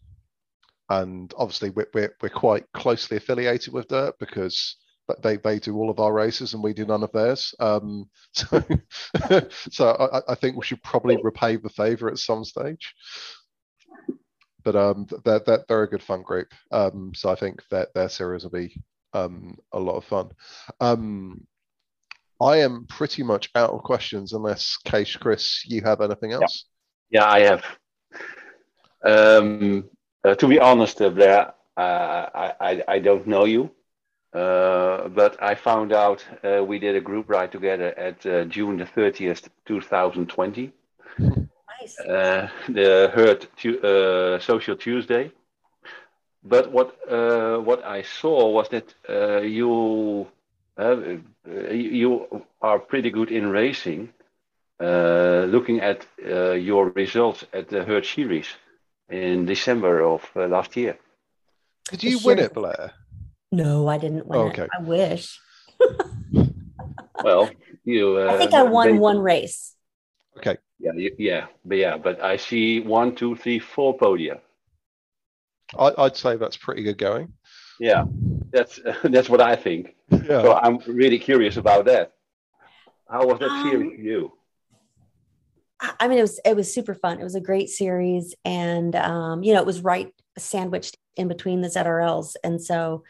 and 0.90 1.34
obviously, 1.38 1.72
we're, 1.72 1.88
we're, 1.94 2.16
we're 2.22 2.30
quite 2.30 2.66
closely 2.74 3.18
affiliated 3.18 3.74
with 3.74 3.88
Dirt 3.88 4.16
because 4.20 4.78
but 5.08 5.22
they, 5.22 5.38
they 5.38 5.58
do 5.58 5.78
all 5.78 5.90
of 5.90 6.02
our 6.02 6.12
races 6.12 6.54
and 6.54 6.62
we 6.62 6.74
do 6.74 6.86
none 6.86 7.02
of 7.02 7.12
theirs. 7.14 7.56
Um, 7.62 8.10
so 8.34 8.62
so 9.70 9.90
I, 9.90 10.34
I 10.34 10.36
think 10.36 10.58
we 10.58 10.66
should 10.66 10.84
probably 10.84 11.18
repay 11.24 11.56
the 11.56 11.70
favor 11.70 12.10
at 12.10 12.18
some 12.18 12.44
stage 12.44 12.94
but 14.68 14.76
um, 14.76 15.08
they're, 15.24 15.40
they're, 15.40 15.64
they're 15.70 15.84
a 15.84 15.90
good 15.90 16.04
fun 16.04 16.22
group. 16.24 16.50
Um, 16.74 17.14
so 17.16 17.30
I 17.30 17.36
think 17.36 17.64
that 17.72 17.94
their 17.94 18.10
series 18.10 18.44
will 18.44 18.52
be 18.52 18.76
um, 19.14 19.58
a 19.72 19.80
lot 19.80 19.96
of 19.96 20.04
fun. 20.04 20.32
Um, 20.82 21.48
I 22.42 22.58
am 22.58 22.86
pretty 22.90 23.24
much 23.24 23.50
out 23.56 23.70
of 23.70 23.84
questions 23.84 24.34
unless 24.34 24.76
Kees, 24.84 25.16
Chris, 25.16 25.64
you 25.66 25.82
have 25.84 26.02
anything 26.02 26.34
else? 26.34 26.66
Yeah, 27.10 27.30
I 27.30 27.40
have. 27.44 27.64
Um, 29.04 29.86
uh, 30.24 30.36
to 30.36 30.48
be 30.48 30.60
honest, 30.60 31.02
uh, 31.02 31.10
Blair, 31.10 31.54
I, 31.78 32.54
I, 32.60 32.84
I 32.88 33.00
don't 33.00 33.28
know 33.28 33.46
you, 33.46 33.70
uh, 34.34 35.08
but 35.10 35.42
I 35.42 35.56
found 35.56 35.94
out 35.94 36.26
uh, 36.44 36.64
we 36.64 36.80
did 36.80 36.96
a 36.96 37.02
group 37.02 37.30
ride 37.30 37.52
together 37.52 37.94
at 37.98 38.26
uh, 38.26 38.46
June 38.46 38.78
the 38.78 38.86
30th, 38.86 39.50
2020. 39.66 40.72
nice. 41.82 41.98
uh, 42.08 42.48
the 42.70 43.12
Herd 43.14 43.48
tu- 43.58 43.80
uh, 43.82 44.40
Social 44.40 44.76
Tuesday. 44.76 45.32
But 46.44 46.72
what 46.72 46.96
uh, 47.10 47.58
what 47.60 47.84
I 47.84 48.02
saw 48.04 48.50
was 48.50 48.70
that 48.70 48.94
uh, 49.10 49.42
you 49.42 50.28
uh, 50.78 50.96
you 51.72 52.46
are 52.62 52.80
pretty 52.80 53.10
good 53.12 53.32
in 53.32 53.48
racing. 53.50 54.10
Uh, 54.80 55.46
looking 55.50 55.82
at 55.82 56.06
uh, 56.26 56.52
your 56.52 56.90
results 56.90 57.46
at 57.54 57.70
the 57.70 57.84
Herd 57.84 58.06
Series 58.06 58.48
in 59.10 59.46
December 59.46 60.02
of 60.04 60.22
uh, 60.36 60.48
last 60.48 60.76
year. 60.76 60.98
Did 61.90 62.04
you 62.04 62.20
Sure. 62.20 62.36
win 62.36 62.40
it, 62.40 62.54
Blair? 62.54 62.92
No, 63.52 63.88
I 63.88 63.98
didn't 63.98 64.28
win 64.28 64.40
Okay. 64.40 64.64
it. 64.64 64.70
I 64.78 64.82
wish. 64.82 65.40
Well, 67.24 67.50
you. 67.84 68.18
Uh, 68.20 68.32
I 68.34 68.38
think 68.38 68.54
I 68.54 68.62
won 68.62 68.88
they- 68.94 69.00
one 69.00 69.18
race. 69.18 69.74
Okay. 70.38 70.58
Yeah, 70.80 70.92
you, 70.94 71.16
yeah, 71.18 71.48
but 71.66 71.78
yeah, 71.80 71.98
but 71.98 72.22
I 72.24 72.38
see 72.38 72.80
one, 72.80 73.16
two, 73.16 73.36
three, 73.36 73.58
four 73.58 73.98
podia. 73.98 74.40
I, 75.78 75.92
I'd 75.98 76.16
say 76.16 76.36
that's 76.36 76.56
pretty 76.58 76.84
good 76.84 77.00
going. 77.00 77.34
Yeah, 77.80 78.06
that's 78.52 78.80
that's 79.04 79.30
what 79.30 79.42
I 79.42 79.56
think. 79.56 79.96
Yeah. 80.12 80.44
So 80.44 80.54
I'm 80.54 80.78
really 80.86 81.18
curious 81.18 81.58
about 81.58 81.86
that. 81.86 82.14
How 83.10 83.26
was 83.26 83.40
that 83.40 83.50
Um, 83.50 83.64
series 83.68 83.96
for 83.96 84.02
you? 84.02 84.32
I 85.80 86.08
mean, 86.08 86.18
it 86.18 86.24
was 86.24 86.40
it 86.44 86.56
was 86.56 86.74
super 86.74 86.96
fun. 86.96 87.20
It 87.20 87.24
was 87.24 87.36
a 87.36 87.42
great 87.42 87.70
series, 87.70 88.34
and 88.44 88.96
um, 88.96 89.44
you 89.44 89.54
know, 89.54 89.60
it 89.60 89.66
was 89.66 89.82
right 89.82 90.12
sandwiched 90.38 90.98
in 91.16 91.28
between 91.28 91.62
the 91.62 91.68
ZRLs, 91.68 92.36
and 92.44 92.62
so 92.62 93.04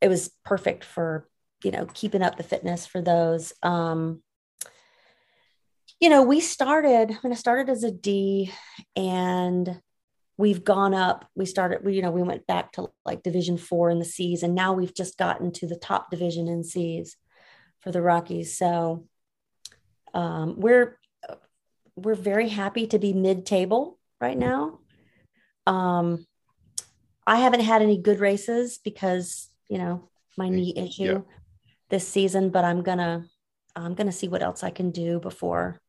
it 0.00 0.08
was 0.08 0.30
perfect 0.44 0.84
for 0.84 1.28
you 1.64 1.70
know 1.70 1.86
keeping 1.94 2.22
up 2.22 2.36
the 2.36 2.42
fitness 2.42 2.86
for 2.86 3.00
those. 3.00 3.52
Um, 3.62 4.22
you 6.00 6.10
know, 6.10 6.22
we 6.22 6.40
started. 6.40 7.10
I 7.10 7.18
mean, 7.22 7.32
I 7.32 7.36
started 7.36 7.70
as 7.70 7.82
a 7.82 7.90
D, 7.90 8.52
and 8.94 9.80
we've 10.36 10.64
gone 10.64 10.92
up. 10.92 11.26
We 11.34 11.46
started. 11.46 11.82
We 11.82 11.94
you 11.94 12.02
know 12.02 12.10
we 12.10 12.22
went 12.22 12.46
back 12.46 12.72
to 12.72 12.90
like 13.06 13.22
Division 13.22 13.56
Four 13.56 13.88
in 13.88 13.98
the 13.98 14.04
C's, 14.04 14.42
and 14.42 14.54
now 14.54 14.74
we've 14.74 14.94
just 14.94 15.16
gotten 15.16 15.50
to 15.52 15.66
the 15.66 15.76
top 15.76 16.10
division 16.10 16.46
in 16.48 16.62
C's 16.62 17.16
for 17.80 17.90
the 17.90 18.02
Rockies. 18.02 18.58
So 18.58 19.06
um, 20.12 20.60
we're 20.60 20.98
we're 21.96 22.14
very 22.14 22.48
happy 22.48 22.86
to 22.88 22.98
be 22.98 23.12
mid-table 23.12 23.98
right 24.20 24.36
now. 24.38 24.78
Um, 25.66 26.26
I 27.26 27.36
haven't 27.36 27.60
had 27.60 27.82
any 27.82 27.98
good 27.98 28.20
races 28.20 28.78
because 28.82 29.48
you 29.68 29.78
know 29.78 30.08
my 30.36 30.48
knee 30.48 30.74
issue 30.76 31.04
Yeah. 31.04 31.20
this 31.88 32.06
season, 32.08 32.50
but 32.50 32.64
I'm 32.64 32.82
gonna 32.82 33.26
I'm 33.76 33.94
gonna 33.94 34.12
see 34.12 34.28
what 34.28 34.42
else 34.42 34.62
I 34.62 34.70
can 34.70 34.90
do 34.90 35.20
before 35.20 35.80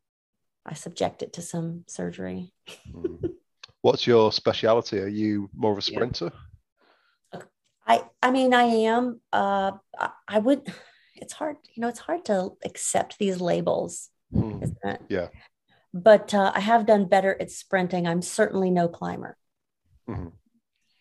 I 0.65 0.73
subject 0.73 1.23
it 1.23 1.33
to 1.33 1.41
some 1.41 1.85
surgery. 1.87 2.53
Mm. 2.93 3.33
What's 3.81 4.07
your 4.07 4.31
speciality? 4.31 4.99
Are 4.99 5.07
you 5.07 5.49
more 5.53 5.71
of 5.71 5.77
a 5.77 5.81
sprinter? 5.81 6.31
I 7.85 8.03
I 8.21 8.31
mean 8.31 8.53
I 8.53 8.63
am 8.63 9.19
uh 9.33 9.71
I, 9.99 10.09
I 10.27 10.39
would 10.39 10.71
it's 11.15 11.33
hard 11.33 11.57
you 11.73 11.81
know 11.81 11.89
it's 11.89 11.99
hard 11.99 12.25
to 12.25 12.51
accept 12.63 13.17
these 13.19 13.41
labels 13.41 14.09
isn't 14.33 14.77
it? 14.83 15.01
Yeah. 15.09 15.27
But 15.93 16.33
uh, 16.33 16.51
I 16.55 16.59
have 16.59 16.85
done 16.85 17.05
better 17.05 17.37
at 17.39 17.51
sprinting. 17.51 18.07
I'm 18.07 18.21
certainly 18.21 18.71
no 18.71 18.87
climber. 18.87 19.37
Mhm. 20.09 20.31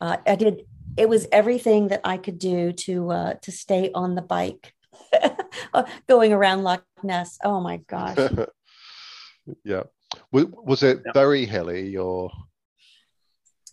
Uh, 0.00 0.18
I 0.26 0.36
did. 0.36 0.66
It 0.96 1.08
was 1.08 1.26
everything 1.32 1.88
that 1.88 2.02
I 2.04 2.18
could 2.18 2.38
do 2.38 2.72
to 2.72 3.10
uh, 3.10 3.34
to 3.42 3.52
stay 3.52 3.90
on 3.94 4.14
the 4.14 4.22
bike, 4.22 4.74
Uh, 5.74 5.84
going 6.06 6.32
around 6.32 6.62
Loch 6.64 6.84
Ness. 7.02 7.38
Oh 7.42 7.60
my 7.60 7.78
gosh! 7.78 8.18
yeah. 9.64 9.84
Was, 10.30 10.46
was 10.52 10.82
it 10.82 11.00
Yeah. 11.06 11.12
very 11.14 11.46
hilly 11.46 11.96
or 11.96 12.30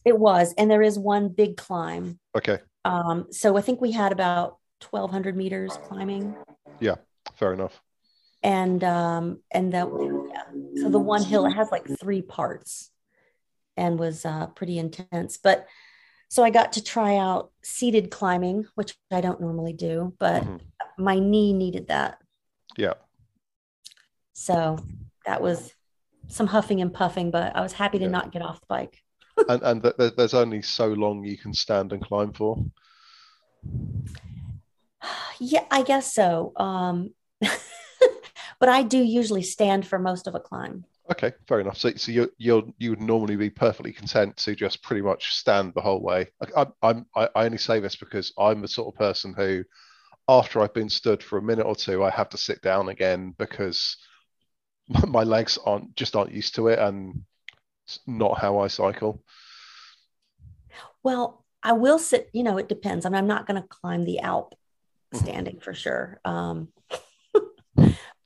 it 0.05 0.17
was, 0.17 0.53
and 0.57 0.71
there 0.71 0.81
is 0.81 0.97
one 0.97 1.27
big 1.27 1.57
climb. 1.57 2.19
okay? 2.35 2.59
Um, 2.85 3.27
so 3.31 3.57
I 3.57 3.61
think 3.61 3.81
we 3.81 3.91
had 3.91 4.13
about 4.13 4.57
1,200 4.79 5.35
meters 5.35 5.75
climbing. 5.87 6.35
Yeah, 6.79 6.95
fair 7.35 7.51
enough. 7.53 7.81
And 8.43 8.83
um, 8.83 9.39
and 9.51 9.73
that 9.73 9.87
yeah. 9.87 10.81
so 10.81 10.89
the 10.89 10.99
one 10.99 11.23
hill 11.23 11.45
it 11.45 11.53
has 11.53 11.71
like 11.71 11.87
three 11.99 12.21
parts, 12.21 12.91
and 13.75 13.99
was 13.99 14.25
uh, 14.25 14.47
pretty 14.47 14.77
intense. 14.77 15.37
But 15.37 15.67
so 16.29 16.43
I 16.43 16.49
got 16.49 16.73
to 16.73 16.83
try 16.83 17.17
out 17.17 17.51
seated 17.63 18.11
climbing, 18.11 18.65
which 18.75 18.95
I 19.11 19.21
don't 19.21 19.41
normally 19.41 19.73
do, 19.73 20.13
but 20.19 20.43
mm-hmm. 20.43 21.03
my 21.03 21.19
knee 21.19 21.53
needed 21.53 21.87
that. 21.87 22.19
Yeah. 22.77 22.93
So 24.33 24.77
that 25.25 25.41
was 25.41 25.73
some 26.27 26.47
huffing 26.47 26.81
and 26.81 26.93
puffing, 26.93 27.31
but 27.31 27.55
I 27.55 27.61
was 27.61 27.73
happy 27.73 27.97
to 27.97 28.05
yeah. 28.05 28.11
not 28.11 28.31
get 28.31 28.41
off 28.41 28.61
the 28.61 28.67
bike. 28.69 29.01
and 29.49 29.61
and 29.63 29.83
th- 29.83 30.13
there's 30.15 30.33
only 30.33 30.61
so 30.61 30.87
long 30.87 31.23
you 31.23 31.37
can 31.37 31.53
stand 31.53 31.91
and 31.91 32.01
climb 32.01 32.33
for. 32.33 32.63
Yeah, 35.41 35.63
I 35.71 35.83
guess 35.83 36.13
so. 36.13 36.51
Um, 36.57 37.11
but 38.59 38.69
I 38.69 38.83
do 38.83 38.97
usually 38.97 39.43
stand 39.43 39.87
for 39.87 39.99
most 39.99 40.27
of 40.27 40.35
a 40.35 40.39
climb. 40.39 40.85
Okay, 41.11 41.33
fair 41.47 41.59
enough. 41.59 41.77
So, 41.77 41.91
so 41.95 42.11
you 42.11 42.31
you 42.37 42.73
you 42.77 42.91
would 42.91 43.01
normally 43.01 43.35
be 43.35 43.49
perfectly 43.49 43.91
content 43.91 44.37
to 44.37 44.55
just 44.55 44.83
pretty 44.83 45.01
much 45.01 45.33
stand 45.33 45.73
the 45.73 45.81
whole 45.81 46.01
way. 46.01 46.27
I, 46.55 46.67
I'm 46.83 47.05
I, 47.15 47.29
I 47.35 47.45
only 47.45 47.57
say 47.57 47.79
this 47.79 47.95
because 47.95 48.31
I'm 48.37 48.61
the 48.61 48.67
sort 48.67 48.93
of 48.93 48.99
person 48.99 49.33
who, 49.33 49.63
after 50.27 50.61
I've 50.61 50.73
been 50.73 50.89
stood 50.89 51.23
for 51.23 51.39
a 51.39 51.41
minute 51.41 51.65
or 51.65 51.75
two, 51.75 52.03
I 52.03 52.11
have 52.11 52.29
to 52.29 52.37
sit 52.37 52.61
down 52.61 52.89
again 52.89 53.33
because 53.39 53.97
my 55.07 55.23
legs 55.23 55.57
aren't 55.65 55.95
just 55.95 56.15
aren't 56.15 56.31
used 56.33 56.55
to 56.55 56.67
it, 56.67 56.77
and 56.77 57.23
it's 57.87 57.99
not 58.05 58.39
how 58.39 58.59
I 58.59 58.67
cycle. 58.67 59.23
Well, 61.01 61.43
I 61.63 61.73
will 61.73 61.97
sit. 61.97 62.29
You 62.33 62.43
know, 62.43 62.57
it 62.57 62.69
depends. 62.69 63.05
I 63.05 63.09
mean, 63.09 63.17
I'm 63.17 63.27
not 63.27 63.47
going 63.47 63.59
to 63.59 63.67
climb 63.67 64.05
the 64.05 64.19
Alp 64.19 64.53
mm-hmm. 65.11 65.25
standing 65.25 65.59
for 65.59 65.73
sure. 65.73 66.19
Um, 66.23 66.67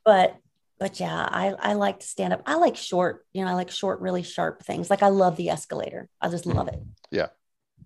but 0.05 0.35
but 0.79 0.99
yeah, 0.99 1.29
I, 1.31 1.53
I 1.59 1.73
like 1.73 2.01
to 2.01 2.05
stand 2.05 2.33
up. 2.33 2.41
I 2.45 2.55
like 2.55 2.75
short, 2.75 3.25
you 3.31 3.43
know, 3.43 3.49
I 3.49 3.53
like 3.53 3.71
short, 3.71 4.01
really 4.01 4.21
sharp 4.21 4.63
things. 4.63 4.89
Like 4.89 5.01
I 5.01 5.07
love 5.07 5.37
the 5.37 5.49
escalator. 5.49 6.09
I 6.19 6.27
just 6.27 6.45
love 6.45 6.67
it. 6.67 6.81
Yeah. 7.09 7.27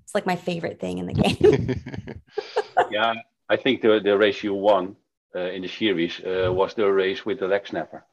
It's 0.03 0.15
like 0.15 0.25
my 0.25 0.35
favorite 0.35 0.79
thing 0.79 0.97
in 0.97 1.05
the 1.05 1.13
game. 1.21 2.21
yeah. 2.91 3.13
I 3.49 3.55
think 3.55 3.81
the, 3.81 3.99
the 4.03 4.17
race 4.17 4.41
you 4.41 4.55
won 4.55 4.95
uh, 5.35 5.41
in 5.41 5.61
the 5.61 5.67
series 5.67 6.19
uh, 6.21 6.51
was 6.51 6.73
the 6.73 6.91
race 6.91 7.23
with 7.23 7.39
the 7.39 7.47
leg 7.47 7.67
snapper. 7.67 8.03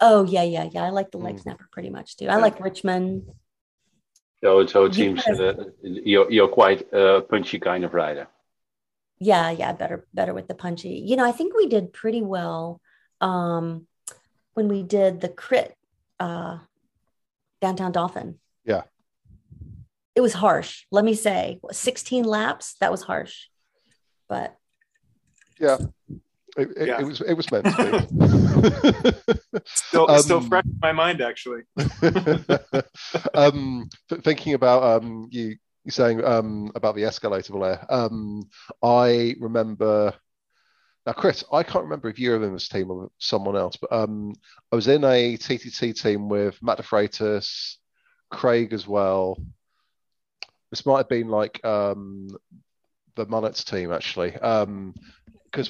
Oh 0.00 0.24
yeah, 0.24 0.44
yeah, 0.44 0.68
yeah. 0.72 0.84
I 0.84 0.90
like 0.90 1.10
the 1.10 1.18
leg 1.18 1.36
mm. 1.36 1.42
snapper 1.42 1.68
pretty 1.70 1.90
much 1.90 2.16
too. 2.16 2.28
I 2.28 2.36
like 2.36 2.58
Richmond. 2.58 3.30
So, 4.42 4.64
so 4.64 4.86
it 4.86 4.94
seems 4.94 5.26
uh, 5.26 5.64
you're, 5.82 6.30
you're 6.32 6.48
quite 6.48 6.90
a 6.94 7.20
punchy 7.20 7.58
kind 7.58 7.84
of 7.84 7.92
rider. 7.92 8.28
Yeah, 9.18 9.50
yeah, 9.50 9.74
better, 9.74 10.06
better 10.14 10.32
with 10.32 10.48
the 10.48 10.54
punchy. 10.54 11.04
You 11.06 11.16
know, 11.16 11.26
I 11.26 11.32
think 11.32 11.54
we 11.54 11.66
did 11.66 11.92
pretty 11.92 12.22
well. 12.22 12.80
Um, 13.20 13.86
when 14.54 14.68
we 14.68 14.82
did 14.82 15.20
the 15.20 15.28
crit 15.28 15.76
uh, 16.18 16.58
downtown 17.60 17.92
Dolphin. 17.92 18.38
Yeah. 18.64 18.82
It 20.14 20.20
was 20.20 20.34
harsh. 20.34 20.84
Let 20.90 21.04
me 21.04 21.14
say, 21.14 21.60
16 21.70 22.24
laps. 22.24 22.74
That 22.80 22.90
was 22.90 23.02
harsh, 23.02 23.46
but 24.28 24.56
yeah, 25.58 25.78
it, 26.56 26.70
it, 26.76 26.88
yeah. 26.88 27.00
it 27.00 27.04
was 27.04 27.20
it 27.20 27.34
was 27.34 27.50
meant 27.52 27.66
to 27.66 28.06
be. 28.10 29.60
still, 29.66 30.10
um, 30.10 30.18
still 30.18 30.40
fresh 30.40 30.64
in 30.64 30.78
my 30.82 30.92
mind, 30.92 31.20
actually. 31.20 31.62
um, 33.34 33.88
thinking 34.22 34.54
about 34.54 34.82
um, 34.82 35.28
you, 35.30 35.56
you 35.84 35.90
saying 35.90 36.24
um, 36.24 36.72
about 36.74 36.96
the 36.96 37.04
escalator, 37.04 37.52
Blair. 37.52 37.86
Um, 37.88 38.42
I 38.82 39.36
remember 39.38 40.14
now, 41.10 41.14
Chris, 41.14 41.42
I 41.52 41.64
can't 41.64 41.82
remember 41.82 42.08
if 42.08 42.20
you 42.20 42.30
were 42.30 42.44
in 42.44 42.52
this 42.52 42.68
team 42.68 42.88
or 42.88 43.10
someone 43.18 43.56
else, 43.56 43.76
but 43.76 43.90
um, 43.90 44.32
I 44.70 44.76
was 44.76 44.86
in 44.86 45.02
a 45.02 45.36
TTT 45.36 46.00
team 46.00 46.28
with 46.28 46.62
Matt 46.62 46.78
DeFreitas, 46.78 47.78
Craig 48.30 48.72
as 48.72 48.86
well. 48.86 49.36
This 50.70 50.86
might 50.86 50.98
have 50.98 51.08
been 51.08 51.26
like 51.26 51.64
um, 51.64 52.28
the 53.16 53.26
Mullets 53.26 53.64
team 53.64 53.92
actually, 53.92 54.30
because 54.30 54.62
um, 54.68 54.94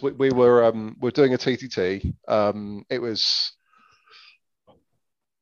we, 0.02 0.10
we, 0.12 0.30
were 0.30 0.62
um, 0.62 0.98
we 1.00 1.08
are 1.08 1.12
doing 1.12 1.32
a 1.32 1.38
TTT. 1.38 2.14
Um, 2.28 2.84
it 2.90 2.98
was 2.98 3.52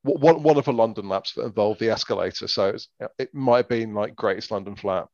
one 0.03 0.43
one 0.43 0.57
of 0.57 0.63
the 0.63 0.71
London 0.71 1.09
laps 1.09 1.33
that 1.33 1.43
involved 1.43 1.81
the 1.81 1.89
escalator, 1.89 2.47
so 2.47 2.69
it, 2.69 2.73
was, 2.73 2.87
it 3.17 3.35
might 3.35 3.57
have 3.57 3.67
been 3.67 3.93
like 3.93 4.15
Greatest 4.15 4.49
London 4.49 4.77
Flat, 4.77 5.09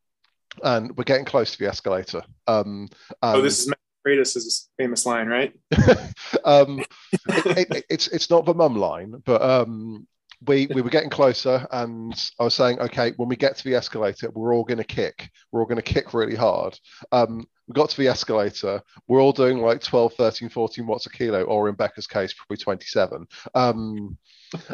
and 0.62 0.96
we're 0.96 1.06
getting 1.06 1.26
close 1.26 1.54
to 1.54 1.58
the 1.58 1.70
escalator. 1.70 2.22
Um, 2.46 2.88
oh, 3.24 3.42
this 3.42 3.62
is 3.62 3.74
Kratos 4.06 4.36
is 4.36 4.70
a 4.80 4.84
famous 4.84 5.06
line, 5.06 5.28
right? 5.28 5.54
um, 6.46 6.84
it, 7.28 7.68
it, 7.72 7.86
it's 7.90 8.08
it's 8.10 8.30
not 8.30 8.46
the 8.46 8.54
mum 8.54 8.76
line, 8.76 9.22
but 9.26 9.42
um, 9.42 10.08
we 10.48 10.68
we 10.68 10.82
were 10.82 10.90
getting 10.90 11.10
closer, 11.10 11.66
and 11.72 12.14
I 12.40 12.44
was 12.44 12.54
saying, 12.54 12.80
okay, 12.80 13.14
when 13.18 13.30
we 13.30 13.36
get 13.36 13.58
to 13.58 13.64
the 13.64 13.76
escalator, 13.76 14.30
we're 14.32 14.54
all 14.54 14.64
going 14.64 14.78
to 14.78 14.84
kick. 14.84 15.30
We're 15.52 15.62
all 15.62 15.68
going 15.68 15.82
to 15.82 15.82
kick 15.82 16.14
really 16.14 16.36
hard. 16.36 16.78
Um, 17.12 17.46
we 17.68 17.74
got 17.74 17.90
to 17.90 17.98
the 17.98 18.08
escalator. 18.08 18.82
We're 19.08 19.22
all 19.22 19.32
doing 19.32 19.60
like 19.60 19.82
12, 19.82 20.14
13, 20.14 20.50
14 20.50 20.86
watts 20.86 21.08
a 21.08 21.10
kilo, 21.10 21.44
or 21.44 21.68
in 21.68 21.76
Becca's 21.76 22.08
case, 22.08 22.34
probably 22.34 22.58
27. 22.58 23.26
Um, 23.56 24.18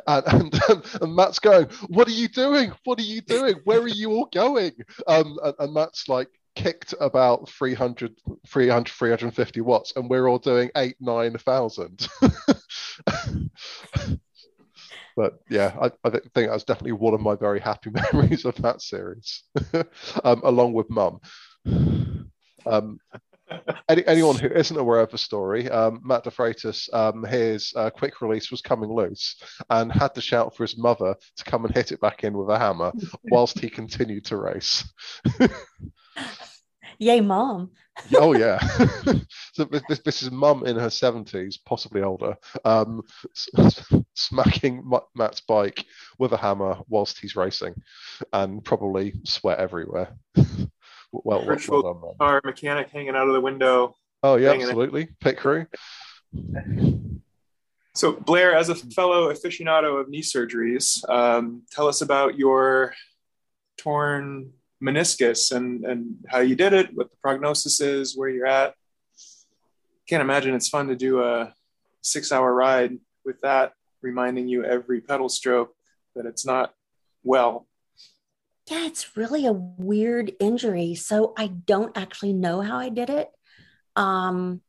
and, 0.08 0.26
and, 0.70 0.86
and, 1.02 1.16
Matt's 1.16 1.40
going, 1.40 1.68
What 1.88 2.08
are 2.08 2.12
you 2.12 2.28
doing? 2.28 2.74
What 2.84 3.00
are 3.00 3.04
you 3.04 3.22
doing? 3.22 3.56
Where 3.64 3.80
are 3.80 3.88
you 3.88 4.12
all 4.12 4.30
going? 4.34 4.74
Um, 5.08 5.40
and, 5.44 5.54
and 5.60 5.74
Matt's 5.74 6.10
like, 6.10 6.28
kicked 6.56 6.94
about 7.00 7.50
300, 7.50 8.16
300 8.48 8.92
350 8.92 9.62
watts 9.62 9.94
and 9.96 10.10
we're 10.10 10.28
all 10.28 10.38
doing 10.38 10.70
8 10.76 10.96
9000 11.00 12.08
but 15.16 15.40
yeah 15.50 15.76
I, 15.82 15.92
I, 16.04 16.10
think 16.10 16.50
that's 16.50 16.64
definitely 16.64 16.92
one 16.94 17.14
of 17.14 17.22
my 17.22 17.36
very 17.36 17.60
happy 17.60 17.90
memories 18.14 18.46
of 18.46 18.56
that 18.58 18.82
series 18.82 19.44
um, 20.24 20.42
along 20.44 20.74
with 20.74 20.90
mum. 20.90 21.22
Um, 22.66 23.00
any, 23.90 24.06
anyone 24.08 24.38
who 24.38 24.48
isn't 24.48 24.78
aware 24.78 25.00
of 25.00 25.12
the 25.12 25.18
story, 25.18 25.70
um, 25.70 26.02
Matt 26.04 26.24
DeFreitas, 26.24 26.94
um, 26.94 27.24
his 27.24 27.74
uh, 27.76 27.90
quick 27.90 28.22
release 28.22 28.52
was 28.52 28.62
coming 28.62 28.94
loose 28.94 29.36
and 29.70 29.92
had 29.92 30.14
to 30.16 30.22
shout 30.22 30.56
for 30.56 30.64
his 30.64 30.78
mother 30.78 31.16
to 31.38 31.44
come 31.44 31.66
and 31.66 31.74
hit 31.74 31.92
it 31.92 32.02
back 32.02 32.24
in 32.24 32.38
with 32.38 32.50
a 32.50 32.60
hammer 32.60 32.92
whilst 33.32 33.60
he 33.60 33.70
continued 33.70 34.26
to 34.26 34.38
race. 34.38 34.84
Yay, 37.00 37.20
mom. 37.20 37.72
oh 38.16 38.34
yeah. 38.34 38.60
so 39.54 39.66
this, 39.66 40.00
this 40.06 40.22
is 40.22 40.30
mum 40.30 40.66
in 40.68 40.76
her 40.78 40.90
seventies, 40.90 41.58
possibly 41.58 42.04
older, 42.04 42.36
um, 42.64 43.02
smacking 44.14 44.88
Matt's 45.16 45.42
bike 45.42 45.84
with 46.20 46.32
a 46.34 46.38
hammer 46.38 46.78
whilst 46.88 47.18
he's 47.18 47.36
racing, 47.36 47.74
and 48.34 48.64
probably 48.64 49.14
sweat 49.24 49.58
everywhere. 49.58 50.16
Well, 51.12 51.44
virtual 51.44 51.84
well 51.84 51.94
done, 51.94 52.18
car 52.20 52.42
mechanic 52.44 52.90
hanging 52.90 53.16
out 53.16 53.28
of 53.28 53.34
the 53.34 53.42
window. 53.42 53.96
Oh 54.24 54.36
yeah, 54.36 54.52
absolutely. 54.52 55.10
Pit 55.20 55.38
crew. 55.38 55.68
So 57.94 58.14
Blair, 58.14 58.56
as 58.56 58.70
a 58.70 58.76
fellow 58.76 59.32
aficionado 59.34 60.00
of 60.00 60.08
knee 60.08 60.22
surgeries, 60.22 61.08
um, 61.10 61.64
tell 61.72 61.88
us 61.88 62.02
about 62.02 62.38
your 62.38 62.94
torn 63.78 64.54
meniscus 64.82 65.52
and 65.52 65.86
and 65.86 66.16
how 66.28 66.40
you 66.40 66.56
did 66.56 66.74
it, 66.74 66.90
what 66.94 67.10
the 67.10 67.18
prognosis 67.22 67.82
is, 67.82 68.18
where 68.18 68.30
you're 68.30 68.48
at. 68.48 68.76
Can't 70.08 70.22
imagine 70.22 70.56
it's 70.56 70.70
fun 70.70 70.88
to 70.88 70.96
do 70.96 71.22
a 71.22 71.54
six 72.02 72.32
hour 72.32 72.54
ride 72.54 72.98
with 73.26 73.42
that 73.42 73.74
reminding 74.02 74.48
you 74.48 74.64
every 74.64 75.02
pedal 75.02 75.30
stroke 75.30 75.74
that 76.16 76.26
it's 76.26 76.46
not 76.46 76.74
well. 77.24 77.68
Yeah, 78.72 78.86
it's 78.88 79.18
really 79.18 79.46
a 79.48 79.52
weird 79.52 80.32
injury. 80.40 80.96
So 80.96 81.34
I 81.38 81.48
don't 81.48 81.98
actually 81.98 82.32
know 82.32 82.62
how 82.62 82.78
I 82.78 82.88
did 82.88 83.10
it. 83.10 83.28
Um, 83.98 84.62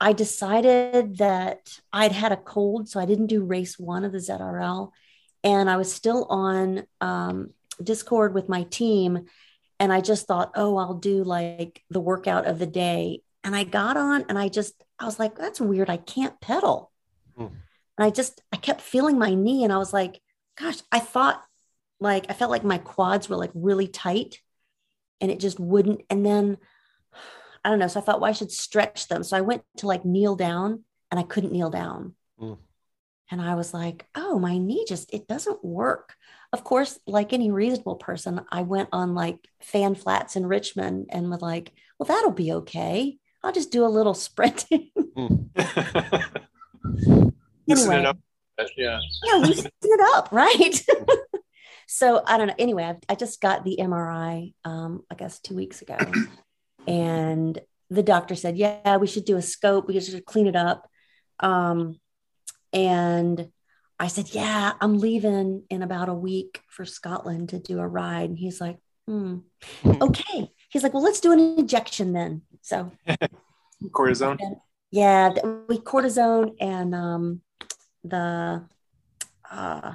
I 0.00 0.12
decided 0.12 1.18
that 1.18 1.80
I'd 1.92 2.12
had 2.12 2.30
a 2.30 2.36
cold, 2.36 2.88
so 2.88 3.00
I 3.00 3.04
didn't 3.04 3.26
do 3.26 3.42
race 3.42 3.80
one 3.80 4.04
of 4.04 4.12
the 4.12 4.18
ZRL. 4.18 4.92
And 5.42 5.68
I 5.68 5.76
was 5.76 5.92
still 5.92 6.26
on 6.26 6.84
um, 7.00 7.50
Discord 7.82 8.32
with 8.32 8.48
my 8.48 8.62
team 8.62 9.26
and 9.80 9.92
I 9.92 10.02
just 10.02 10.28
thought, 10.28 10.52
oh, 10.54 10.76
I'll 10.76 10.94
do 10.94 11.24
like 11.24 11.82
the 11.90 12.00
workout 12.00 12.46
of 12.46 12.60
the 12.60 12.66
day. 12.66 13.22
And 13.42 13.56
I 13.56 13.64
got 13.64 13.96
on 13.96 14.26
and 14.28 14.38
I 14.38 14.46
just, 14.46 14.84
I 15.00 15.04
was 15.04 15.18
like, 15.18 15.36
that's 15.36 15.60
weird. 15.60 15.90
I 15.90 15.96
can't 15.96 16.40
pedal. 16.40 16.92
Mm. 17.36 17.46
And 17.48 18.06
I 18.06 18.10
just, 18.10 18.40
I 18.52 18.56
kept 18.56 18.82
feeling 18.82 19.18
my 19.18 19.34
knee 19.34 19.64
and 19.64 19.72
I 19.72 19.78
was 19.78 19.92
like, 19.92 20.20
gosh, 20.56 20.78
I 20.92 21.00
thought 21.00 21.42
like, 22.00 22.26
I 22.28 22.34
felt 22.34 22.50
like 22.50 22.64
my 22.64 22.78
quads 22.78 23.28
were 23.28 23.36
like 23.36 23.50
really 23.54 23.88
tight 23.88 24.40
and 25.20 25.30
it 25.30 25.40
just 25.40 25.58
wouldn't. 25.58 26.02
And 26.10 26.24
then 26.24 26.58
I 27.64 27.70
don't 27.70 27.78
know. 27.78 27.88
So 27.88 28.00
I 28.00 28.02
thought, 28.02 28.20
well, 28.20 28.30
I 28.30 28.34
should 28.34 28.52
stretch 28.52 29.08
them. 29.08 29.22
So 29.24 29.36
I 29.36 29.40
went 29.40 29.62
to 29.78 29.86
like 29.86 30.04
kneel 30.04 30.36
down 30.36 30.84
and 31.10 31.18
I 31.18 31.22
couldn't 31.24 31.52
kneel 31.52 31.70
down. 31.70 32.14
Mm. 32.40 32.58
And 33.30 33.42
I 33.42 33.56
was 33.56 33.74
like, 33.74 34.06
oh, 34.14 34.38
my 34.38 34.56
knee 34.58 34.84
just, 34.88 35.12
it 35.12 35.26
doesn't 35.26 35.64
work. 35.64 36.14
Of 36.52 36.62
course, 36.62 36.98
like 37.08 37.32
any 37.32 37.50
reasonable 37.50 37.96
person, 37.96 38.40
I 38.52 38.62
went 38.62 38.90
on 38.92 39.14
like 39.14 39.38
fan 39.60 39.96
flats 39.96 40.36
in 40.36 40.46
Richmond 40.46 41.06
and 41.10 41.28
was 41.28 41.42
like, 41.42 41.72
well, 41.98 42.06
that'll 42.06 42.30
be 42.30 42.52
okay. 42.52 43.18
I'll 43.42 43.52
just 43.52 43.72
do 43.72 43.84
a 43.84 43.88
little 43.88 44.14
sprinting. 44.26 44.90
Mm. 45.16 45.48
Loosen 47.68 47.92
Anyway. 47.92 47.98
it 47.98 48.06
up. 48.06 48.18
Yeah. 48.76 49.00
yeah, 49.24 49.34
loosen 49.34 49.70
it 49.82 50.00
up, 50.16 50.28
right? 50.32 50.80
so 51.86 52.22
I 52.26 52.36
don't 52.36 52.48
know. 52.48 52.54
Anyway, 52.58 52.82
I, 52.82 52.96
I 53.08 53.14
just 53.14 53.40
got 53.40 53.64
the 53.64 53.78
MRI, 53.80 54.54
um, 54.64 55.04
I 55.10 55.14
guess 55.14 55.40
two 55.40 55.54
weeks 55.54 55.82
ago, 55.82 55.96
and 56.86 57.58
the 57.90 58.02
doctor 58.02 58.34
said, 58.34 58.56
"Yeah, 58.56 58.96
we 58.96 59.06
should 59.06 59.24
do 59.24 59.36
a 59.36 59.42
scope. 59.42 59.86
We 59.86 59.98
should 60.00 60.24
clean 60.26 60.48
it 60.48 60.56
up." 60.56 60.88
Um, 61.40 62.00
and 62.72 63.50
I 63.98 64.08
said, 64.08 64.34
"Yeah, 64.34 64.72
I'm 64.80 64.98
leaving 64.98 65.62
in 65.70 65.82
about 65.82 66.08
a 66.08 66.14
week 66.14 66.60
for 66.68 66.84
Scotland 66.84 67.50
to 67.50 67.60
do 67.60 67.78
a 67.78 67.86
ride." 67.86 68.30
And 68.30 68.38
he's 68.38 68.60
like, 68.60 68.78
hmm, 69.06 69.38
"Okay." 69.86 70.50
He's 70.68 70.82
like, 70.82 70.92
"Well, 70.92 71.04
let's 71.04 71.20
do 71.20 71.32
an 71.32 71.38
injection 71.38 72.12
then." 72.12 72.42
So 72.62 72.90
Cortisone. 73.90 74.38
yeah, 74.90 75.30
we 75.68 75.78
cortisone 75.78 76.56
and 76.60 76.94
um, 76.94 77.42
the 78.02 78.66
uh, 79.50 79.94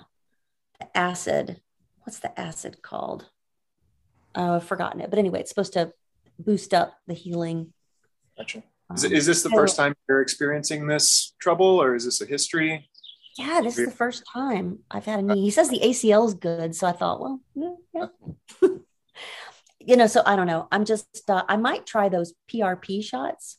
the 0.80 0.98
acid. 0.98 1.60
What's 2.12 2.20
the 2.20 2.38
acid 2.38 2.82
called? 2.82 3.30
Uh, 4.36 4.58
I've 4.58 4.66
forgotten 4.66 5.00
it. 5.00 5.10
But 5.10 5.18
anyway, 5.18 5.40
it's 5.40 5.50
supposed 5.50 5.72
to 5.74 5.94
boost 6.38 6.74
up 6.74 6.98
the 7.08 7.14
healing. 7.14 7.72
Gotcha. 8.38 8.64
Um, 8.90 8.98
Is, 8.98 9.06
is 9.06 9.26
this 9.26 9.44
the 9.44 9.50
so- 9.50 9.56
first 9.56 9.78
time 9.78 9.96
you're 10.10 10.22
experiencing 10.22 10.88
this 10.88 11.34
trouble, 11.40 11.82
or 11.82 11.96
is 11.96 12.04
this 12.04 12.20
a 12.20 12.26
history? 12.26 12.90
Yeah, 13.38 13.62
this 13.64 13.78
is 13.78 13.86
the 13.86 13.96
first 13.96 14.24
time 14.30 14.80
I've 14.92 15.06
had 15.06 15.20
a 15.20 15.22
knee. 15.22 15.40
He 15.40 15.52
says 15.52 15.70
the 15.70 15.80
ACL 15.80 16.28
is 16.28 16.34
good, 16.34 16.76
so 16.76 16.86
I 16.86 16.92
thought, 16.92 17.22
well, 17.22 17.40
yeah. 17.56 17.76
yeah. 17.94 18.68
you 19.80 19.96
know, 19.96 20.08
so 20.08 20.22
I 20.26 20.36
don't 20.36 20.48
know. 20.48 20.68
I'm 20.70 20.84
just 20.84 21.30
uh, 21.30 21.44
I 21.48 21.56
might 21.56 21.86
try 21.86 22.10
those 22.10 22.34
PRP 22.54 23.06
shots. 23.06 23.58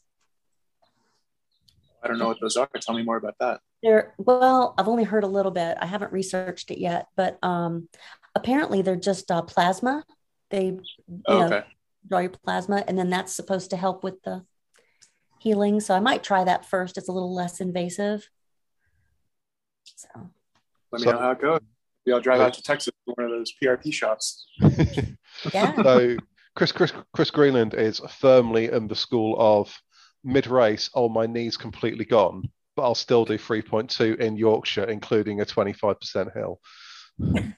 I 2.02 2.08
don't 2.08 2.18
know 2.18 2.28
what 2.28 2.38
those 2.38 2.58
are. 2.58 2.68
Tell 2.82 2.94
me 2.94 3.02
more 3.02 3.16
about 3.16 3.36
that. 3.40 3.60
They're 3.82 4.14
well, 4.18 4.74
I've 4.76 4.88
only 4.88 5.04
heard 5.04 5.24
a 5.24 5.28
little 5.28 5.52
bit. 5.52 5.78
I 5.80 5.86
haven't 5.86 6.12
researched 6.12 6.70
it 6.70 6.78
yet, 6.78 7.08
but 7.16 7.38
um, 7.42 7.88
apparently 8.34 8.82
they're 8.82 8.96
just 8.96 9.30
uh, 9.30 9.42
plasma. 9.42 10.04
They 10.50 10.64
you 10.66 10.82
Oh, 11.26 11.48
know, 11.48 11.62
draw 12.08 12.18
your 12.20 12.30
plasma, 12.44 12.84
and 12.86 12.98
then 12.98 13.10
that's 13.10 13.32
supposed 13.32 13.70
to 13.70 13.76
help 13.76 14.04
with 14.04 14.22
the 14.22 14.44
healing. 15.40 15.80
So 15.80 15.94
I 15.94 16.00
might 16.00 16.22
try 16.22 16.44
that 16.44 16.64
first. 16.66 16.98
It's 16.98 17.08
a 17.08 17.12
little 17.12 17.34
less 17.34 17.60
invasive. 17.60 18.28
So 19.96 20.08
Let 20.92 21.00
me 21.00 21.04
So- 21.06 21.12
know 21.12 21.18
how 21.18 21.30
it 21.32 21.40
goes. 21.40 21.60
Maybe 22.04 22.14
I'll 22.14 22.20
drive 22.20 22.40
out 22.40 22.54
to 22.54 22.62
Texas 22.62 22.92
to 23.06 23.14
one 23.14 23.26
of 23.26 23.30
those 23.30 23.52
PRP 23.62 23.92
shops. 23.92 24.44
yeah, 25.54 25.72
so 25.82 26.16
Chris, 26.56 26.72
Chris 26.72 26.92
Chris 27.14 27.30
Greenland 27.30 27.74
is 27.74 28.00
firmly 28.18 28.70
in 28.72 28.88
the 28.88 28.96
school 28.96 29.36
of 29.38 29.72
mid 30.24 30.48
race. 30.48 30.90
Oh, 30.94 31.08
my 31.08 31.26
knee's 31.26 31.56
completely 31.56 32.04
gone, 32.04 32.50
but 32.74 32.82
I'll 32.82 32.96
still 32.96 33.24
do 33.24 33.38
3.2 33.38 34.18
in 34.18 34.36
Yorkshire, 34.36 34.84
including 34.90 35.40
a 35.42 35.44
25% 35.46 36.34
hill. 36.36 36.60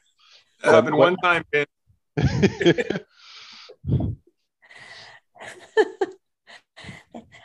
It 0.64 0.70
happened 0.70 0.96
one 0.96 1.16
time 1.16 1.44
well, 2.16 2.26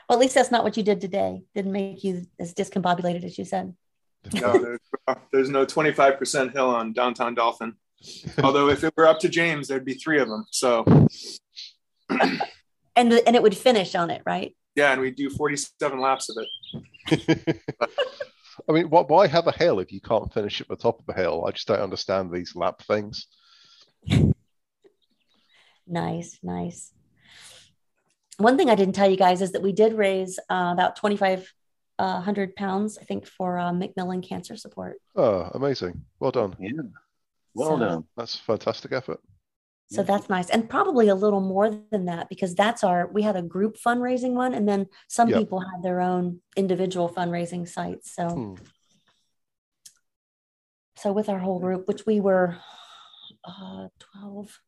at 0.10 0.20
least 0.20 0.36
that's 0.36 0.52
not 0.52 0.64
what 0.64 0.78
you 0.78 0.84
did 0.84 1.02
today. 1.02 1.44
Didn't 1.56 1.72
make 1.72 2.04
you 2.04 2.28
as 2.40 2.54
discombobulated 2.54 3.24
as 3.24 3.38
you 3.38 3.46
said. 3.46 3.74
no, 4.34 4.54
there's, 4.54 4.80
there's 5.32 5.50
no 5.50 5.66
25% 5.66 6.54
hill 6.54 6.70
on 6.70 6.94
downtown 6.94 7.34
Dolphin. 7.34 7.76
Although 8.44 8.70
if 8.70 8.84
it 8.84 8.94
were 8.96 9.08
up 9.08 9.20
to 9.20 9.30
James, 9.30 9.68
there'd 9.68 9.86
be 9.86 9.96
three 9.96 10.20
of 10.20 10.30
them. 10.30 10.46
So 10.52 10.86
And 13.00 13.14
and 13.14 13.36
it 13.36 13.42
would 13.42 13.56
finish 13.56 13.96
on 13.96 14.10
it, 14.10 14.22
right? 14.26 14.54
yeah, 14.76 14.92
and 14.92 15.02
we'd 15.02 15.16
do 15.16 15.30
47 15.30 16.00
laps 16.00 16.30
of 16.30 16.44
it. 16.44 16.50
I 18.68 18.72
mean, 18.72 18.86
wh- 18.88 19.10
why 19.10 19.28
have 19.28 19.48
a 19.48 19.52
hill 19.52 19.80
if 19.80 19.92
you 19.92 20.02
can't 20.02 20.34
finish 20.34 20.60
at 20.62 20.68
the 20.68 20.76
top 20.76 21.00
of 21.00 21.08
a 21.16 21.18
hill? 21.20 21.46
I 21.48 21.52
just 21.52 21.68
don't 21.68 21.80
understand 21.80 22.32
these 22.32 22.56
lap 22.56 22.82
things. 22.82 23.28
Nice, 25.88 26.40
nice. 26.44 26.92
One 28.38 28.58
thing 28.58 28.70
I 28.70 28.76
didn't 28.76 28.96
tell 28.96 29.10
you 29.10 29.18
guys 29.18 29.42
is 29.42 29.52
that 29.54 29.62
we 29.62 29.74
did 29.74 29.94
raise 29.94 30.40
uh, 30.50 30.70
about 30.74 30.96
2,500 30.96 32.56
pounds, 32.56 32.98
I 32.98 33.04
think, 33.04 33.26
for 33.26 33.58
uh, 33.58 33.74
Macmillan 33.74 34.22
Cancer 34.22 34.56
Support. 34.56 34.98
Oh, 35.16 35.50
amazing. 35.54 36.06
Well 36.20 36.32
done. 36.32 36.56
Yeah. 36.60 36.72
Well 37.54 37.72
So- 37.72 37.80
done. 37.80 38.04
That's 38.16 38.36
a 38.36 38.40
fantastic 38.44 38.92
effort. 38.94 39.20
So 39.92 40.04
that's 40.04 40.30
nice. 40.30 40.52
And 40.52 40.70
probably 40.70 41.08
a 41.08 41.16
little 41.16 41.42
more 41.42 41.70
than 41.90 42.06
that 42.06 42.30
because 42.30 42.54
that's 42.54 42.84
our, 42.84 43.08
we 43.08 43.24
had 43.24 43.36
a 43.36 43.42
group 43.42 43.76
fundraising 43.76 44.34
one, 44.34 44.54
and 44.54 44.70
then 44.70 44.88
some 45.08 45.30
Yeah. 45.30 45.38
people 45.40 45.60
had 45.62 45.82
their 45.82 46.00
own 46.00 46.42
individual 46.56 47.10
fundraising 47.10 47.68
sites. 47.68 48.12
So, 48.14 48.30
Hmm. 48.30 48.56
so 50.96 51.12
with 51.12 51.28
our 51.28 51.40
whole 51.40 51.60
group, 51.60 51.88
which 51.88 52.06
we 52.06 52.20
were 52.20 52.58
uh, 53.44 53.88
12, 54.00 54.60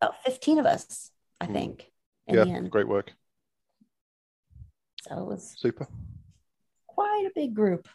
about 0.00 0.22
15 0.24 0.58
of 0.58 0.66
us, 0.66 1.10
I 1.40 1.46
Hmm. 1.46 1.52
think, 1.54 1.92
in 2.26 2.36
Yeah, 2.36 2.60
great 2.68 2.88
work. 2.88 3.14
So 5.08 5.16
it 5.22 5.26
was 5.26 5.54
Super. 5.56 5.88
quite 6.86 7.24
a 7.26 7.32
big 7.34 7.54
group. 7.54 7.88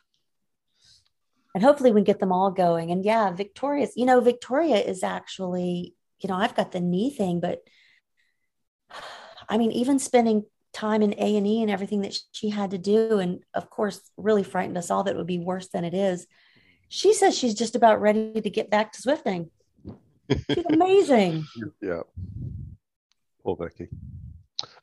And 1.53 1.63
hopefully 1.63 1.91
we 1.91 1.99
can 2.01 2.05
get 2.05 2.19
them 2.19 2.31
all 2.31 2.49
going. 2.51 2.91
And 2.91 3.05
yeah, 3.05 3.31
Victoria's, 3.31 3.93
you 3.95 4.05
know, 4.05 4.19
Victoria 4.19 4.77
is 4.77 5.03
actually, 5.03 5.95
you 6.19 6.29
know, 6.29 6.35
I've 6.35 6.55
got 6.55 6.71
the 6.71 6.79
knee 6.79 7.09
thing, 7.09 7.39
but 7.39 7.61
I 9.49 9.57
mean, 9.57 9.71
even 9.71 9.99
spending 9.99 10.45
time 10.73 11.01
in 11.01 11.13
A 11.17 11.35
and 11.37 11.47
E 11.47 11.61
and 11.61 11.71
everything 11.71 12.01
that 12.01 12.15
she 12.31 12.49
had 12.49 12.71
to 12.71 12.77
do, 12.77 13.19
and 13.19 13.43
of 13.53 13.69
course, 13.69 14.01
really 14.17 14.43
frightened 14.43 14.77
us 14.77 14.91
all 14.91 15.03
that 15.03 15.15
it 15.15 15.17
would 15.17 15.27
be 15.27 15.39
worse 15.39 15.67
than 15.67 15.83
it 15.83 15.93
is. 15.93 16.27
She 16.89 17.13
says 17.13 17.37
she's 17.37 17.53
just 17.53 17.75
about 17.75 18.01
ready 18.01 18.39
to 18.39 18.49
get 18.49 18.69
back 18.69 18.93
to 18.93 19.01
Zwifting. 19.01 19.49
She's 20.29 20.65
amazing. 20.69 21.45
Yeah. 21.81 22.01
Poor 23.43 23.55
Becky. 23.55 23.87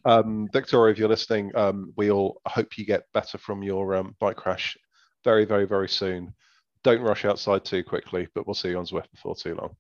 Um, 0.05 0.49
Victoria, 0.53 0.93
if 0.93 0.99
you're 0.99 1.09
listening, 1.09 1.51
um, 1.55 1.93
we 1.97 2.11
all 2.11 2.41
hope 2.47 2.77
you 2.77 2.85
get 2.85 3.11
better 3.13 3.39
from 3.39 3.63
your 3.63 3.95
um, 3.95 4.15
bike 4.21 4.37
crash 4.37 4.77
very, 5.25 5.45
very, 5.45 5.67
very 5.67 5.89
soon. 5.89 6.35
Don't 6.83 7.01
rush 7.01 7.25
outside 7.25 7.65
too 7.65 7.83
quickly, 7.83 8.29
but 8.35 8.47
we'll 8.47 8.55
see 8.55 8.69
you 8.69 8.79
on 8.79 8.85
Zwift 8.85 9.11
before 9.11 9.35
too 9.35 9.55
long. 9.55 9.75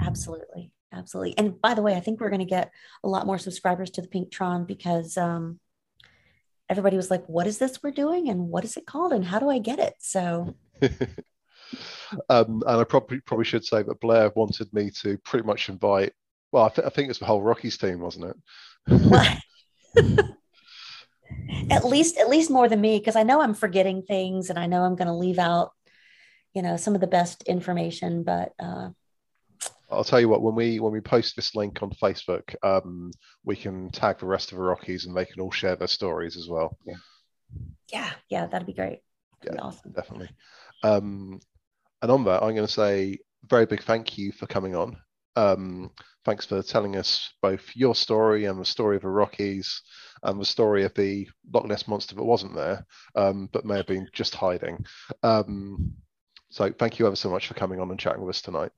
Absolutely. 0.00 0.72
Absolutely. 0.92 1.36
And 1.36 1.60
by 1.60 1.74
the 1.74 1.82
way, 1.82 1.94
I 1.94 2.00
think 2.00 2.20
we're 2.20 2.30
going 2.30 2.38
to 2.40 2.46
get 2.46 2.70
a 3.04 3.08
lot 3.08 3.26
more 3.26 3.38
subscribers 3.38 3.90
to 3.90 4.02
the 4.02 4.08
Pink 4.08 4.30
Tron 4.30 4.64
because 4.64 5.16
um, 5.18 5.60
everybody 6.68 6.96
was 6.96 7.10
like, 7.10 7.26
what 7.26 7.46
is 7.46 7.58
this 7.58 7.82
we're 7.82 7.90
doing? 7.90 8.28
And 8.28 8.48
what 8.48 8.64
is 8.64 8.76
it 8.76 8.86
called? 8.86 9.12
And 9.12 9.24
how 9.24 9.38
do 9.38 9.50
I 9.50 9.58
get 9.58 9.78
it? 9.78 9.94
So, 9.98 10.54
um, 12.30 12.62
and 12.66 12.80
I 12.80 12.84
probably 12.84 13.20
probably 13.20 13.44
should 13.44 13.64
say 13.64 13.82
that 13.82 14.00
Blair 14.00 14.32
wanted 14.34 14.72
me 14.72 14.90
to 15.02 15.18
pretty 15.18 15.46
much 15.46 15.68
invite. 15.68 16.12
Well, 16.52 16.64
I, 16.64 16.68
th- 16.70 16.86
I 16.86 16.90
think 16.90 17.10
it's 17.10 17.18
the 17.18 17.26
whole 17.26 17.42
Rockies 17.42 17.76
team, 17.76 18.00
wasn't 18.00 18.34
it? 18.86 19.38
at 21.70 21.84
least, 21.84 22.16
at 22.16 22.30
least 22.30 22.50
more 22.50 22.68
than 22.68 22.80
me, 22.80 22.98
because 22.98 23.16
I 23.16 23.24
know 23.24 23.42
I'm 23.42 23.54
forgetting 23.54 24.02
things 24.02 24.48
and 24.48 24.58
I 24.58 24.66
know 24.66 24.82
I'm 24.82 24.96
going 24.96 25.08
to 25.08 25.14
leave 25.14 25.38
out, 25.38 25.72
you 26.54 26.62
know, 26.62 26.78
some 26.78 26.94
of 26.94 27.02
the 27.02 27.06
best 27.06 27.42
information, 27.42 28.22
but 28.22 28.54
uh, 28.58 28.88
I'll 29.90 30.04
tell 30.04 30.20
you 30.20 30.28
what. 30.28 30.42
When 30.42 30.54
we 30.54 30.80
when 30.80 30.92
we 30.92 31.00
post 31.00 31.34
this 31.34 31.54
link 31.54 31.82
on 31.82 31.90
Facebook, 31.90 32.54
um, 32.62 33.10
we 33.44 33.56
can 33.56 33.90
tag 33.90 34.18
the 34.18 34.26
rest 34.26 34.52
of 34.52 34.58
the 34.58 34.64
Rockies, 34.64 35.06
and 35.06 35.16
they 35.16 35.24
can 35.24 35.40
all 35.40 35.50
share 35.50 35.76
their 35.76 35.88
stories 35.88 36.36
as 36.36 36.46
well. 36.48 36.76
yeah, 36.86 36.94
yeah, 37.92 38.10
yeah 38.28 38.46
that'd 38.46 38.66
be 38.66 38.74
great. 38.74 39.00
That'd 39.40 39.52
be 39.52 39.56
Yeah. 39.56 39.62
awesome. 39.62 39.92
definitely. 39.92 40.30
Um, 40.82 41.40
and 42.02 42.10
on 42.10 42.24
that, 42.24 42.42
I'm 42.42 42.54
going 42.54 42.66
to 42.66 42.72
say 42.72 43.18
very 43.48 43.66
big 43.66 43.82
thank 43.82 44.18
you 44.18 44.32
for 44.32 44.46
coming 44.46 44.76
on. 44.76 44.96
Um, 45.36 45.90
thanks 46.24 46.44
for 46.44 46.62
telling 46.62 46.96
us 46.96 47.32
both 47.40 47.64
your 47.74 47.94
story 47.94 48.44
and 48.44 48.60
the 48.60 48.64
story 48.64 48.96
of 48.96 49.02
the 49.02 49.08
Rockies 49.08 49.82
and 50.22 50.40
the 50.40 50.44
story 50.44 50.84
of 50.84 50.92
the 50.94 51.28
Loch 51.52 51.64
Ness 51.64 51.86
monster 51.88 52.14
that 52.16 52.24
wasn't 52.24 52.54
there, 52.54 52.84
um, 53.14 53.48
but 53.52 53.64
may 53.64 53.76
have 53.76 53.86
been 53.86 54.08
just 54.12 54.34
hiding. 54.34 54.84
Um, 55.22 55.92
so 56.50 56.72
thank 56.78 56.98
you 56.98 57.06
ever 57.06 57.16
so 57.16 57.30
much 57.30 57.46
for 57.46 57.54
coming 57.54 57.80
on 57.80 57.90
and 57.90 57.98
chatting 57.98 58.20
with 58.20 58.34
us 58.34 58.42
tonight. 58.42 58.72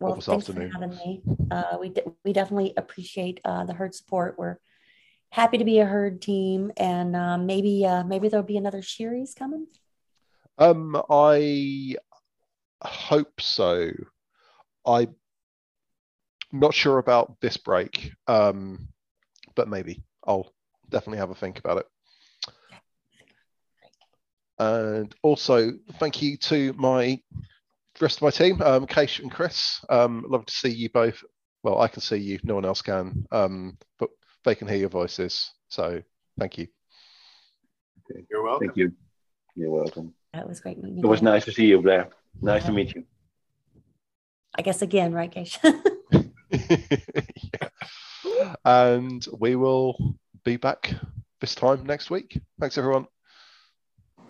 Well, 0.00 0.14
this 0.14 0.26
thanks 0.26 0.48
afternoon. 0.48 0.70
for 0.70 0.78
having 0.78 0.96
me. 0.96 1.22
Uh, 1.50 1.76
we 1.80 1.88
de- 1.88 2.04
we 2.24 2.32
definitely 2.32 2.72
appreciate 2.76 3.40
uh, 3.44 3.64
the 3.64 3.74
herd 3.74 3.94
support. 3.94 4.38
We're 4.38 4.58
happy 5.30 5.58
to 5.58 5.64
be 5.64 5.80
a 5.80 5.84
herd 5.84 6.22
team, 6.22 6.72
and 6.76 7.16
uh, 7.16 7.36
maybe 7.38 7.84
uh, 7.84 8.04
maybe 8.04 8.28
there'll 8.28 8.46
be 8.46 8.56
another 8.56 8.82
series 8.82 9.34
coming. 9.34 9.66
Um, 10.56 11.00
I 11.10 11.96
hope 12.82 13.40
so. 13.40 13.90
I'm 14.86 15.14
not 16.52 16.74
sure 16.74 16.98
about 16.98 17.36
this 17.40 17.56
break, 17.56 18.12
um, 18.26 18.88
but 19.54 19.68
maybe 19.68 20.02
I'll 20.24 20.52
definitely 20.88 21.18
have 21.18 21.30
a 21.30 21.34
think 21.34 21.58
about 21.58 21.78
it. 21.78 21.86
And 24.60 25.14
also, 25.22 25.72
thank 25.98 26.22
you 26.22 26.36
to 26.36 26.72
my 26.72 27.20
rest 28.04 28.18
of 28.18 28.22
my 28.22 28.30
team, 28.30 28.60
um, 28.62 28.86
Kees 28.86 29.20
and 29.20 29.30
Chris. 29.30 29.84
Um, 29.88 30.24
love 30.28 30.46
to 30.46 30.52
see 30.52 30.70
you 30.70 30.90
both. 30.90 31.22
Well, 31.62 31.80
I 31.80 31.88
can 31.88 32.00
see 32.00 32.16
you, 32.16 32.38
no 32.44 32.54
one 32.54 32.64
else 32.64 32.82
can, 32.82 33.26
um, 33.32 33.78
but 33.98 34.10
they 34.44 34.54
can 34.54 34.68
hear 34.68 34.76
your 34.76 34.88
voices. 34.88 35.50
So 35.68 36.02
thank 36.38 36.58
you. 36.58 36.68
Okay. 38.10 38.24
You're 38.30 38.42
welcome. 38.42 38.68
Thank 38.68 38.76
you. 38.76 38.92
You're 39.54 39.70
welcome. 39.70 40.14
That 40.32 40.48
was 40.48 40.60
great 40.60 40.78
meeting 40.78 40.98
you. 40.98 41.04
It 41.04 41.08
was 41.08 41.22
nice 41.22 41.44
to 41.46 41.52
see 41.52 41.66
you, 41.66 41.82
Blair. 41.82 42.08
Nice 42.40 42.62
yeah. 42.62 42.66
to 42.66 42.72
meet 42.72 42.94
you. 42.94 43.04
I 44.56 44.62
guess 44.62 44.82
again, 44.82 45.12
right, 45.12 45.30
Kees? 45.30 45.58
yeah. 46.50 47.68
And 48.64 49.26
we 49.38 49.56
will 49.56 50.16
be 50.44 50.56
back 50.56 50.94
this 51.40 51.54
time 51.54 51.84
next 51.84 52.10
week. 52.10 52.40
Thanks, 52.60 52.78
everyone. 52.78 53.06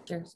Cheers. 0.06 0.34